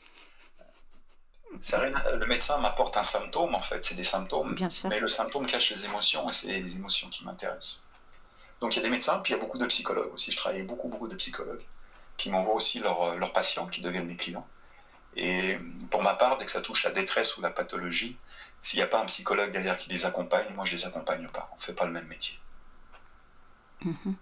Le 1.53 2.27
médecin 2.27 2.59
m'apporte 2.59 2.97
un 2.99 3.03
symptôme, 3.03 3.55
en 3.55 3.61
fait, 3.61 3.83
c'est 3.83 3.95
des 3.95 4.05
symptômes. 4.05 4.55
Bien 4.55 4.69
sûr. 4.69 4.91
Mais 4.91 5.01
le 5.01 5.09
symptôme 5.09 5.47
cache 5.47 5.71
les 5.71 5.85
émotions 5.87 6.29
et 6.29 6.33
c'est 6.33 6.61
les 6.61 6.77
émotions 6.77 7.09
qui 7.09 7.25
m'intéressent. 7.25 7.83
Donc 8.61 8.75
il 8.75 8.77
y 8.77 8.81
a 8.81 8.83
des 8.83 8.91
médecins, 8.91 9.21
puis 9.21 9.33
il 9.33 9.37
y 9.37 9.39
a 9.39 9.43
beaucoup 9.43 9.59
de 9.59 9.67
psychologues 9.67 10.13
aussi. 10.13 10.33
Je 10.33 10.37
travaille 10.37 10.59
avec 10.59 10.69
beaucoup, 10.69 10.89
beaucoup 10.89 11.09
de 11.09 11.15
psychologues 11.15 11.65
qui 12.17 12.31
m'envoient 12.31 12.55
aussi 12.55 12.81
leurs, 12.81 13.17
leurs 13.17 13.33
patients 13.33 13.67
qui 13.67 13.81
deviennent 13.81 14.07
mes 14.07 14.17
clients. 14.17 14.47
Et 15.17 15.59
pour 15.91 16.03
ma 16.03 16.15
part, 16.15 16.37
dès 16.37 16.45
que 16.45 16.51
ça 16.51 16.61
touche 16.61 16.85
la 16.85 16.91
détresse 16.91 17.37
ou 17.37 17.41
la 17.41 17.51
pathologie, 17.51 18.19
s'il 18.61 18.79
n'y 18.79 18.85
a 18.85 18.87
pas 18.87 19.01
un 19.01 19.07
psychologue 19.07 19.51
derrière 19.51 19.79
qui 19.79 19.89
les 19.89 20.05
accompagne, 20.05 20.47
moi 20.55 20.65
je 20.65 20.77
les 20.77 20.87
accompagne 20.87 21.27
pas. 21.29 21.49
On 21.53 21.57
ne 21.57 21.61
fait 21.61 21.73
pas 21.73 21.87
le 21.87 21.93
même 21.93 22.07
métier. 22.07 22.39
Mhm. 23.83 24.17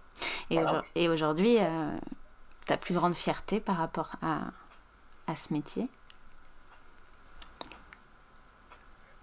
Et, 0.95 1.09
aujourd'hui, 1.09 1.59
euh, 1.59 1.99
ta 2.67 2.77
plus 2.77 2.95
grande 2.95 3.15
fierté 3.15 3.61
par 3.61 3.77
rapport 3.77 4.17
à, 4.23 4.43
à 5.27 5.37
ce 5.37 5.53
métier? 5.53 5.89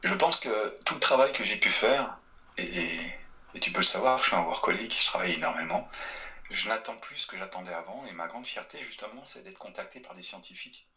Je 0.04 0.14
pense 0.16 0.40
que 0.40 0.80
tout 0.84 0.96
le 0.96 1.00
travail 1.00 1.32
que 1.32 1.44
j'ai 1.44 1.58
pu 1.58 1.70
faire, 1.70 2.18
et, 2.58 3.14
et, 3.54 3.60
tu 3.60 3.72
peux 3.72 3.80
le 3.80 3.86
savoir, 3.86 4.18
je 4.20 4.24
suis 4.26 4.36
un 4.36 4.42
workaholic, 4.42 5.00
je 5.00 5.06
travaille 5.06 5.34
énormément, 5.34 5.88
je 6.50 6.68
n'attends 6.68 6.98
plus 6.98 7.18
ce 7.18 7.28
que 7.28 7.38
j'attendais 7.38 7.74
avant, 7.74 8.04
et 8.08 8.14
ma 8.14 8.28
grande 8.28 8.48
fierté 8.48 8.82
justement, 8.84 9.24
c'est 9.26 9.44
d'être 9.44 9.60
contacté 9.60 10.00
par 10.00 10.16
des 10.16 10.24
scientifiques. 10.24 10.88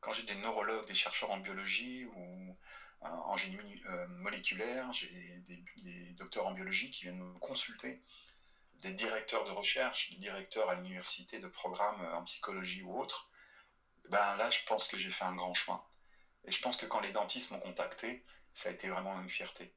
Quand 0.00 0.12
j'ai 0.12 0.22
des 0.22 0.36
neurologues, 0.36 0.86
des 0.86 0.94
chercheurs 0.94 1.30
en 1.30 1.38
biologie 1.38 2.06
ou 2.06 2.56
en 3.02 3.36
génie 3.36 3.82
euh, 3.86 4.06
moléculaire, 4.08 4.92
j'ai 4.92 5.08
des, 5.46 6.12
docteurs 6.12 6.46
en 6.46 6.52
biologie 6.52 6.90
qui 6.90 7.02
viennent 7.02 7.18
me 7.18 7.38
consulter, 7.38 8.02
des 8.74 8.92
directeurs 8.92 9.44
de 9.44 9.50
recherche, 9.50 10.10
des 10.10 10.16
directeurs 10.16 10.68
à 10.68 10.74
l'université 10.74 11.38
de 11.38 11.48
programmes 11.48 12.00
en 12.14 12.24
psychologie 12.24 12.82
ou 12.82 12.98
autres, 12.98 13.30
ben 14.08 14.36
là, 14.36 14.50
je 14.50 14.60
pense 14.66 14.88
que 14.88 14.98
j'ai 14.98 15.10
fait 15.10 15.24
un 15.24 15.34
grand 15.34 15.54
chemin. 15.54 15.82
Et 16.44 16.52
je 16.52 16.60
pense 16.60 16.76
que 16.76 16.86
quand 16.86 17.00
les 17.00 17.12
dentistes 17.12 17.50
m'ont 17.50 17.60
contacté, 17.60 18.24
ça 18.52 18.68
a 18.68 18.72
été 18.72 18.88
vraiment 18.88 19.20
une 19.20 19.28
fierté. 19.28 19.74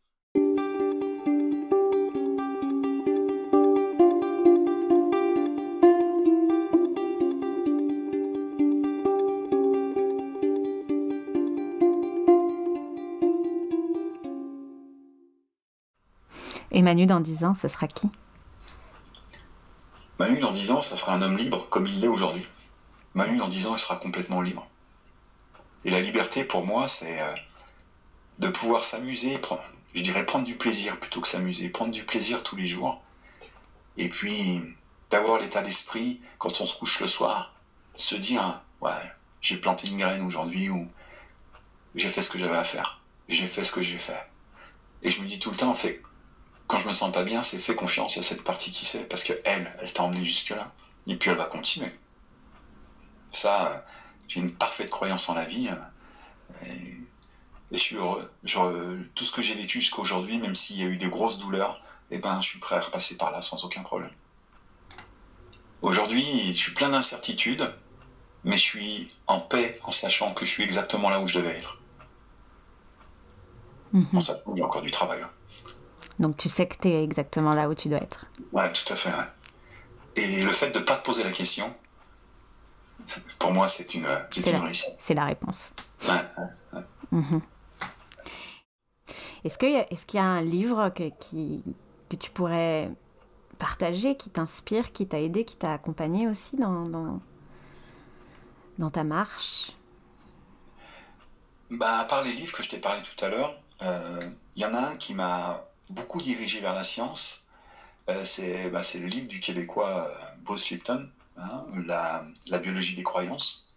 Et 16.73 16.81
Manu, 16.81 17.05
dans 17.05 17.19
10 17.19 17.43
ans, 17.43 17.55
ce 17.55 17.67
sera 17.67 17.87
qui? 17.87 18.09
Manu, 20.17 20.39
dans 20.39 20.51
10 20.51 20.71
ans, 20.71 20.81
ça 20.81 20.97
sera 20.97 21.13
un 21.13 21.21
homme 21.21 21.37
libre 21.37 21.67
comme 21.69 21.85
il 21.85 22.01
l'est 22.01 22.07
aujourd'hui. 22.07 22.47
Manu, 23.13 23.37
dans 23.37 23.47
10 23.47 23.67
ans, 23.67 23.75
il 23.75 23.79
sera 23.79 23.95
complètement 23.95 24.41
libre. 24.41 24.67
Et 25.85 25.91
la 25.91 26.01
liberté, 26.01 26.43
pour 26.43 26.65
moi, 26.65 26.87
c'est 26.87 27.21
euh, 27.21 27.33
de 28.39 28.47
pouvoir 28.47 28.83
s'amuser, 28.83 29.39
je 29.93 30.01
dirais 30.01 30.25
prendre 30.25 30.45
du 30.45 30.55
plaisir 30.55 30.99
plutôt 30.99 31.21
que 31.21 31.27
s'amuser, 31.27 31.69
prendre 31.69 31.91
du 31.91 32.05
plaisir 32.05 32.41
tous 32.41 32.55
les 32.55 32.65
jours. 32.65 33.03
Et 33.97 34.09
puis, 34.09 34.63
d'avoir 35.11 35.39
l'état 35.39 35.61
d'esprit, 35.61 36.21
quand 36.39 36.59
on 36.59 36.65
se 36.65 36.75
couche 36.79 36.99
le 37.01 37.07
soir, 37.07 37.53
se 37.93 38.15
dire, 38.15 38.61
ouais, 38.81 39.11
j'ai 39.41 39.57
planté 39.57 39.87
une 39.87 39.97
graine 39.97 40.23
aujourd'hui 40.23 40.69
ou 40.69 40.89
j'ai 41.93 42.09
fait 42.09 42.23
ce 42.23 42.31
que 42.31 42.39
j'avais 42.39 42.57
à 42.57 42.63
faire. 42.63 42.99
J'ai 43.29 43.45
fait 43.45 43.63
ce 43.63 43.71
que 43.71 43.83
j'ai 43.83 43.99
fait. 43.99 44.27
Et 45.03 45.11
je 45.11 45.21
me 45.21 45.27
dis 45.27 45.37
tout 45.37 45.51
le 45.51 45.57
temps, 45.57 45.69
en 45.69 45.75
fait, 45.75 46.01
quand 46.67 46.79
je 46.79 46.87
me 46.87 46.93
sens 46.93 47.11
pas 47.11 47.23
bien, 47.23 47.41
c'est 47.41 47.57
fais 47.57 47.75
confiance 47.75 48.17
à 48.17 48.23
cette 48.23 48.43
partie 48.43 48.71
qui 48.71 48.85
sait, 48.85 49.05
parce 49.05 49.23
que 49.23 49.33
elle, 49.45 49.75
elle 49.81 49.91
t'a 49.93 50.03
emmené 50.03 50.23
jusque-là. 50.23 50.71
Et 51.07 51.15
puis 51.15 51.29
elle 51.29 51.37
va 51.37 51.45
continuer. 51.45 51.91
Ça, 53.31 53.85
j'ai 54.27 54.39
une 54.39 54.53
parfaite 54.53 54.89
croyance 54.89 55.29
en 55.29 55.33
la 55.33 55.45
vie. 55.45 55.69
Euh, 55.69 56.65
et, 56.65 57.07
je 57.71 57.77
suis 57.77 57.95
heureux. 57.95 58.29
tout 59.15 59.23
ce 59.23 59.31
que 59.31 59.41
j'ai 59.41 59.55
vécu 59.55 59.81
jusqu'à 59.81 59.99
aujourd'hui, 59.99 60.37
même 60.37 60.55
s'il 60.55 60.79
y 60.79 60.83
a 60.83 60.85
eu 60.85 60.97
des 60.97 61.09
grosses 61.09 61.39
douleurs, 61.39 61.81
eh 62.11 62.19
ben, 62.19 62.39
je 62.41 62.49
suis 62.49 62.59
prêt 62.59 62.75
à 62.75 62.79
repasser 62.79 63.17
par 63.17 63.31
là 63.31 63.41
sans 63.41 63.63
aucun 63.65 63.81
problème. 63.81 64.11
Aujourd'hui, 65.81 66.53
je 66.53 66.59
suis 66.59 66.73
plein 66.73 66.89
d'incertitudes, 66.89 67.73
mais 68.43 68.57
je 68.57 68.61
suis 68.61 69.15
en 69.27 69.39
paix 69.39 69.79
en 69.83 69.91
sachant 69.91 70.33
que 70.33 70.45
je 70.45 70.51
suis 70.51 70.63
exactement 70.63 71.09
là 71.09 71.19
où 71.19 71.27
je 71.27 71.39
devais 71.39 71.57
être. 71.57 71.79
Mhm. 73.91 74.07
En 74.13 74.21
sachant 74.21 74.55
j'ai 74.55 74.63
encore 74.63 74.81
du 74.81 74.91
travail. 74.91 75.25
Donc 76.19 76.37
tu 76.37 76.49
sais 76.49 76.67
que 76.67 76.75
tu 76.79 76.89
es 76.89 77.03
exactement 77.03 77.53
là 77.53 77.69
où 77.69 77.73
tu 77.73 77.89
dois 77.89 77.99
être. 77.99 78.25
Ouais, 78.51 78.71
tout 78.71 78.93
à 78.93 78.95
fait. 78.95 79.11
Et 80.15 80.43
le 80.43 80.51
fait 80.51 80.71
de 80.71 80.79
ne 80.79 80.83
pas 80.83 80.95
te 80.95 81.03
poser 81.03 81.23
la 81.23 81.31
question, 81.31 81.73
pour 83.39 83.51
moi, 83.51 83.67
c'est 83.67 83.93
une, 83.95 84.05
réussite. 84.05 84.95
C'est 84.99 85.13
la 85.13 85.25
réponse. 85.25 85.71
Ouais, 86.07 86.81
mhm. 87.11 87.41
Est-ce 89.43 89.57
qu'il 89.57 89.71
y, 89.71 89.75
est 89.75 90.13
y, 90.13 90.17
a 90.17 90.23
un 90.23 90.41
livre 90.41 90.89
que, 90.89 91.09
qui, 91.19 91.63
que 92.09 92.15
tu 92.15 92.31
pourrais 92.31 92.89
partager, 93.59 94.15
qui 94.15 94.29
t'inspire, 94.29 94.91
qui 94.93 95.07
t'a 95.07 95.19
aidé, 95.19 95.43
qui 95.43 95.57
t'a 95.57 95.73
accompagné 95.73 96.27
aussi 96.27 96.55
dans, 96.55 96.83
dans, 96.83 97.19
dans, 98.77 98.89
ta 98.89 99.03
marche? 99.03 99.73
Bah, 101.69 101.99
À 101.99 102.05
part 102.05 102.23
les 102.23 102.33
livres 102.33 102.53
que 102.53 102.63
je 102.63 102.69
t'ai 102.69 102.79
parlé 102.79 103.01
tout 103.01 103.25
à 103.25 103.29
l'heure, 103.29 103.53
il 103.81 103.87
euh, 103.87 104.29
y 104.55 104.65
en 104.65 104.73
a 104.73 104.79
un 104.79 104.95
qui 104.95 105.13
m'a 105.13 105.65
beaucoup 105.89 106.21
dirigé 106.21 106.59
vers 106.59 106.73
la 106.73 106.83
science. 106.83 107.47
Euh, 108.09 108.25
c'est 108.25 108.69
bah, 108.69 108.81
le 108.95 109.05
livre 109.05 109.27
du 109.27 109.39
Québécois 109.39 110.07
euh, 110.07 110.35
Bruce 110.43 110.69
Lipton, 110.69 111.09
Hein, 111.37 111.65
la, 111.85 112.59
biologie 112.59 112.95
des 112.95 113.03
croyances. 113.03 113.67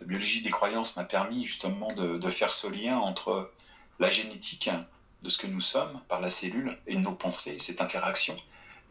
La 0.00 0.06
biologie 0.06 0.42
des 0.42 0.50
croyances 0.50 0.96
m'a 0.96 1.04
permis 1.04 1.44
justement 1.44 1.92
de, 1.94 2.30
faire 2.30 2.50
ce 2.50 2.66
lien 2.66 2.98
entre 2.98 3.52
la 3.98 4.10
génétique 4.10 4.70
de 5.22 5.28
ce 5.28 5.38
que 5.38 5.46
nous 5.46 5.60
sommes 5.60 6.00
par 6.08 6.20
la 6.20 6.30
cellule 6.30 6.76
et 6.86 6.96
nos 6.96 7.14
pensées, 7.14 7.58
cette 7.58 7.80
interaction 7.80 8.36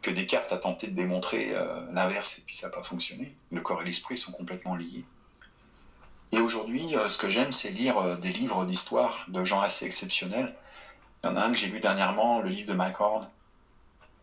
que 0.02 0.12
Descartes 0.12 0.52
a 0.52 0.58
tenté 0.58 0.88
de 0.88 0.96
démontrer 0.96 1.52
euh, 1.54 1.80
l'inverse 1.92 2.38
et 2.38 2.44
puis 2.46 2.56
ça 2.56 2.68
n'a 2.68 2.74
pas 2.74 2.84
fonctionné. 2.84 3.36
Le 3.52 3.62
corps 3.62 3.82
et 3.82 3.86
l'esprit 3.86 4.18
sont 4.18 4.32
complètement 4.32 4.76
liés. 4.76 5.04
Et 6.32 6.40
aujourd'hui, 6.40 6.96
euh, 6.96 7.10
ce 7.10 7.18
que 7.18 7.28
j'aime, 7.28 7.52
c'est 7.52 7.72
lire 7.72 8.18
des 8.20 8.32
livres 8.32 8.66
d'histoire 8.66 9.26
de 9.30 9.44
gens 9.44 9.62
assez 9.62 9.86
exceptionnels. 9.86 10.56
Il 11.26 11.30
y 11.30 11.32
en 11.32 11.38
a 11.38 11.46
un 11.46 11.52
que 11.52 11.58
j'ai 11.58 11.70
lu 11.70 11.80
dernièrement, 11.80 12.40
le 12.40 12.50
livre 12.50 12.68
de 12.68 12.76
Mike 12.76 13.02
Horn, 13.02 13.28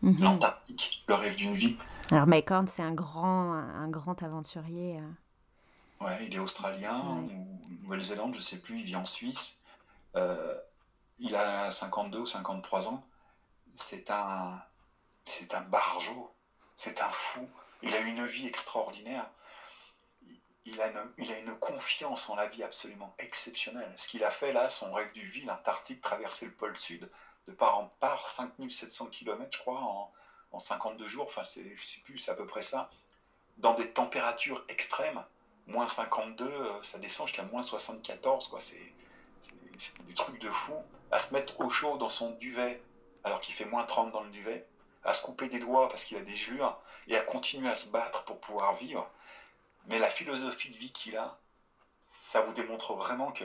mhm. 0.03 0.21
L'Antarctique, 0.21 1.03
le 1.09 1.15
rêve 1.15 1.35
d'une 1.35 1.53
vie. 1.53 1.77
Alors 2.11 2.27
Mike 2.27 2.49
Horn, 2.49 2.65
c'est 2.69 2.81
un 2.81 2.93
grand, 2.93 3.51
un 3.51 3.89
grand 3.89 4.23
aventurier. 4.23 5.01
Euh. 5.01 6.05
Ouais, 6.05 6.25
il 6.25 6.33
est 6.33 6.39
australien 6.39 7.01
ou 7.01 7.59
Nouvelle-Zélande, 7.81 8.33
je 8.35 8.39
sais 8.39 8.61
plus, 8.61 8.79
il 8.79 8.85
vit 8.85 8.95
en 8.95 9.03
Suisse. 9.03 9.65
Euh, 10.15 10.55
il 11.19 11.35
a 11.35 11.71
52 11.71 12.19
ou 12.19 12.25
53 12.25 12.87
ans. 12.87 13.03
C'est 13.75 14.09
un, 14.09 14.61
c'est 15.25 15.53
un 15.53 15.61
barjot, 15.61 16.31
c'est 16.77 17.01
un 17.01 17.09
fou. 17.09 17.49
Il 17.81 17.93
a 17.93 17.99
une 17.99 18.25
vie 18.25 18.47
extraordinaire. 18.47 19.29
Il 20.65 20.81
a, 20.81 20.87
une, 21.17 21.57
confiance 21.59 22.29
en 22.29 22.35
la 22.35 22.47
vie 22.47 22.63
absolument 22.63 23.13
exceptionnelle. 23.19 23.91
Ce 23.97 24.07
qu'il 24.07 24.23
a 24.23 24.31
fait 24.31 24.53
là, 24.53 24.69
son 24.69 24.91
rêve 24.93 25.11
du 25.11 25.25
vie, 25.25 25.43
l'Antarctique, 25.43 26.01
traverser 26.01 26.45
le 26.45 26.53
pôle 26.53 26.77
sud, 26.77 27.09
de 27.47 27.51
part 27.51 27.77
en 27.77 27.87
part, 27.99 28.25
5700 28.25 29.07
km, 29.07 29.49
je 29.51 29.59
crois, 29.59 29.79
en, 29.79 30.11
en 30.53 30.59
52 30.59 31.07
jours, 31.07 31.25
enfin, 31.27 31.43
c'est, 31.43 31.75
je 31.75 31.83
sais 31.85 31.99
plus, 32.01 32.17
c'est 32.17 32.31
à 32.31 32.35
peu 32.35 32.45
près 32.45 32.61
ça, 32.61 32.89
dans 33.57 33.73
des 33.73 33.89
températures 33.91 34.63
extrêmes, 34.69 35.23
moins 35.67 35.87
52, 35.87 36.45
euh, 36.45 36.81
ça 36.81 36.97
descend 36.99 37.27
jusqu'à 37.27 37.43
moins 37.43 37.61
74, 37.61 38.47
quoi. 38.47 38.59
C'est, 38.61 38.93
des 40.05 40.13
trucs 40.13 40.39
de 40.39 40.49
fou. 40.49 40.75
À 41.11 41.19
se 41.19 41.33
mettre 41.33 41.59
au 41.59 41.69
chaud 41.69 41.97
dans 41.97 42.09
son 42.09 42.31
duvet, 42.31 42.81
alors 43.23 43.39
qu'il 43.39 43.53
fait 43.53 43.65
moins 43.65 43.83
30 43.83 44.11
dans 44.11 44.23
le 44.23 44.29
duvet, 44.29 44.65
à 45.03 45.13
se 45.13 45.21
couper 45.21 45.49
des 45.49 45.59
doigts 45.59 45.89
parce 45.89 46.05
qu'il 46.05 46.17
a 46.17 46.21
des 46.21 46.35
gelures, 46.35 46.79
et 47.07 47.17
à 47.17 47.21
continuer 47.21 47.69
à 47.69 47.75
se 47.75 47.89
battre 47.89 48.23
pour 48.23 48.39
pouvoir 48.39 48.75
vivre. 48.75 49.09
Mais 49.87 49.99
la 49.99 50.09
philosophie 50.09 50.69
de 50.69 50.75
vie 50.75 50.91
qu'il 50.91 51.17
a, 51.17 51.37
ça 51.99 52.41
vous 52.41 52.53
démontre 52.53 52.93
vraiment 52.93 53.31
que 53.31 53.43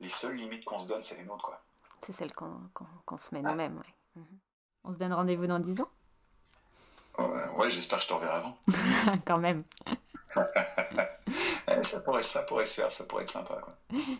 les 0.00 0.08
seules 0.08 0.36
limites 0.36 0.64
qu'on 0.64 0.78
se 0.78 0.86
donne, 0.86 1.02
c'est 1.02 1.16
les 1.16 1.24
nôtres, 1.24 1.44
quoi. 1.44 1.62
C'est 2.06 2.12
celles 2.16 2.32
qu'on, 2.32 3.18
se 3.18 3.34
met 3.34 3.42
nous-mêmes, 3.42 3.76
ouais. 3.78 3.94
Mhm. 4.16 4.38
On 4.84 4.92
se 4.92 4.98
donne 4.98 5.12
rendez-vous 5.12 5.46
dans 5.46 5.58
10 5.58 5.80
ans? 5.80 5.90
Ouais, 7.18 7.70
j'espère 7.70 7.98
que 7.98 8.04
je 8.04 8.08
te 8.08 8.14
reverrai 8.14 8.36
avant. 8.36 8.56
Quand 9.26 9.38
même. 9.38 9.64
ça, 11.82 12.00
pourrait, 12.00 12.22
ça 12.22 12.42
pourrait 12.42 12.66
se 12.66 12.74
faire, 12.74 12.92
ça 12.92 13.04
pourrait 13.04 13.24
être 13.24 13.28
sympa. 13.28 13.60
Quoi. 13.60 13.76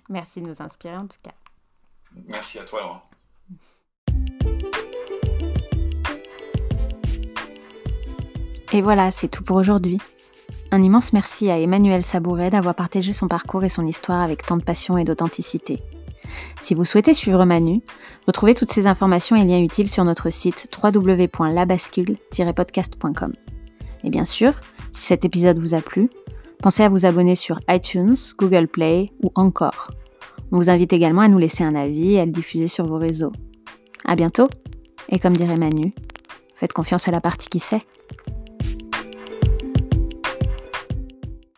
Merci 0.08 0.40
de 0.40 0.48
nous 0.48 0.60
inspirer 0.60 0.96
en 0.96 1.06
tout 1.06 1.18
cas. 1.22 1.30
Merci 2.26 2.58
à 2.58 2.64
toi, 2.64 2.80
Laurent. 2.80 3.02
Et 8.72 8.82
voilà, 8.82 9.10
c'est 9.10 9.28
tout 9.28 9.44
pour 9.44 9.56
aujourd'hui. 9.56 9.98
Un 10.70 10.82
immense 10.82 11.14
merci 11.14 11.50
à 11.50 11.58
Emmanuel 11.58 12.02
Sabouret 12.02 12.50
d'avoir 12.50 12.74
partagé 12.74 13.14
son 13.14 13.26
parcours 13.26 13.64
et 13.64 13.70
son 13.70 13.86
histoire 13.86 14.20
avec 14.20 14.44
tant 14.44 14.58
de 14.58 14.62
passion 14.62 14.98
et 14.98 15.04
d'authenticité. 15.04 15.82
Si 16.60 16.74
vous 16.74 16.84
souhaitez 16.84 17.14
suivre 17.14 17.46
Manu, 17.46 17.80
retrouvez 18.26 18.52
toutes 18.52 18.70
ces 18.70 18.86
informations 18.86 19.34
et 19.34 19.44
liens 19.44 19.62
utiles 19.62 19.88
sur 19.88 20.04
notre 20.04 20.28
site 20.28 20.68
www.labascule-podcast.com. 20.82 23.32
Et 24.04 24.10
bien 24.10 24.26
sûr, 24.26 24.52
si 24.92 25.04
cet 25.04 25.24
épisode 25.24 25.58
vous 25.58 25.74
a 25.74 25.80
plu, 25.80 26.10
pensez 26.62 26.82
à 26.82 26.90
vous 26.90 27.06
abonner 27.06 27.34
sur 27.34 27.58
iTunes, 27.70 28.16
Google 28.36 28.68
Play 28.68 29.10
ou 29.22 29.32
encore. 29.36 29.90
On 30.52 30.58
vous 30.58 30.68
invite 30.68 30.92
également 30.92 31.22
à 31.22 31.28
nous 31.28 31.38
laisser 31.38 31.64
un 31.64 31.74
avis 31.74 32.12
et 32.14 32.20
à 32.20 32.26
le 32.26 32.30
diffuser 32.30 32.68
sur 32.68 32.86
vos 32.86 32.98
réseaux. 32.98 33.32
À 34.04 34.16
bientôt, 34.16 34.50
et 35.08 35.18
comme 35.18 35.34
dirait 35.36 35.56
Manu, 35.56 35.94
faites 36.54 36.74
confiance 36.74 37.08
à 37.08 37.10
la 37.10 37.22
partie 37.22 37.48
qui 37.48 37.58
sait. 37.58 37.86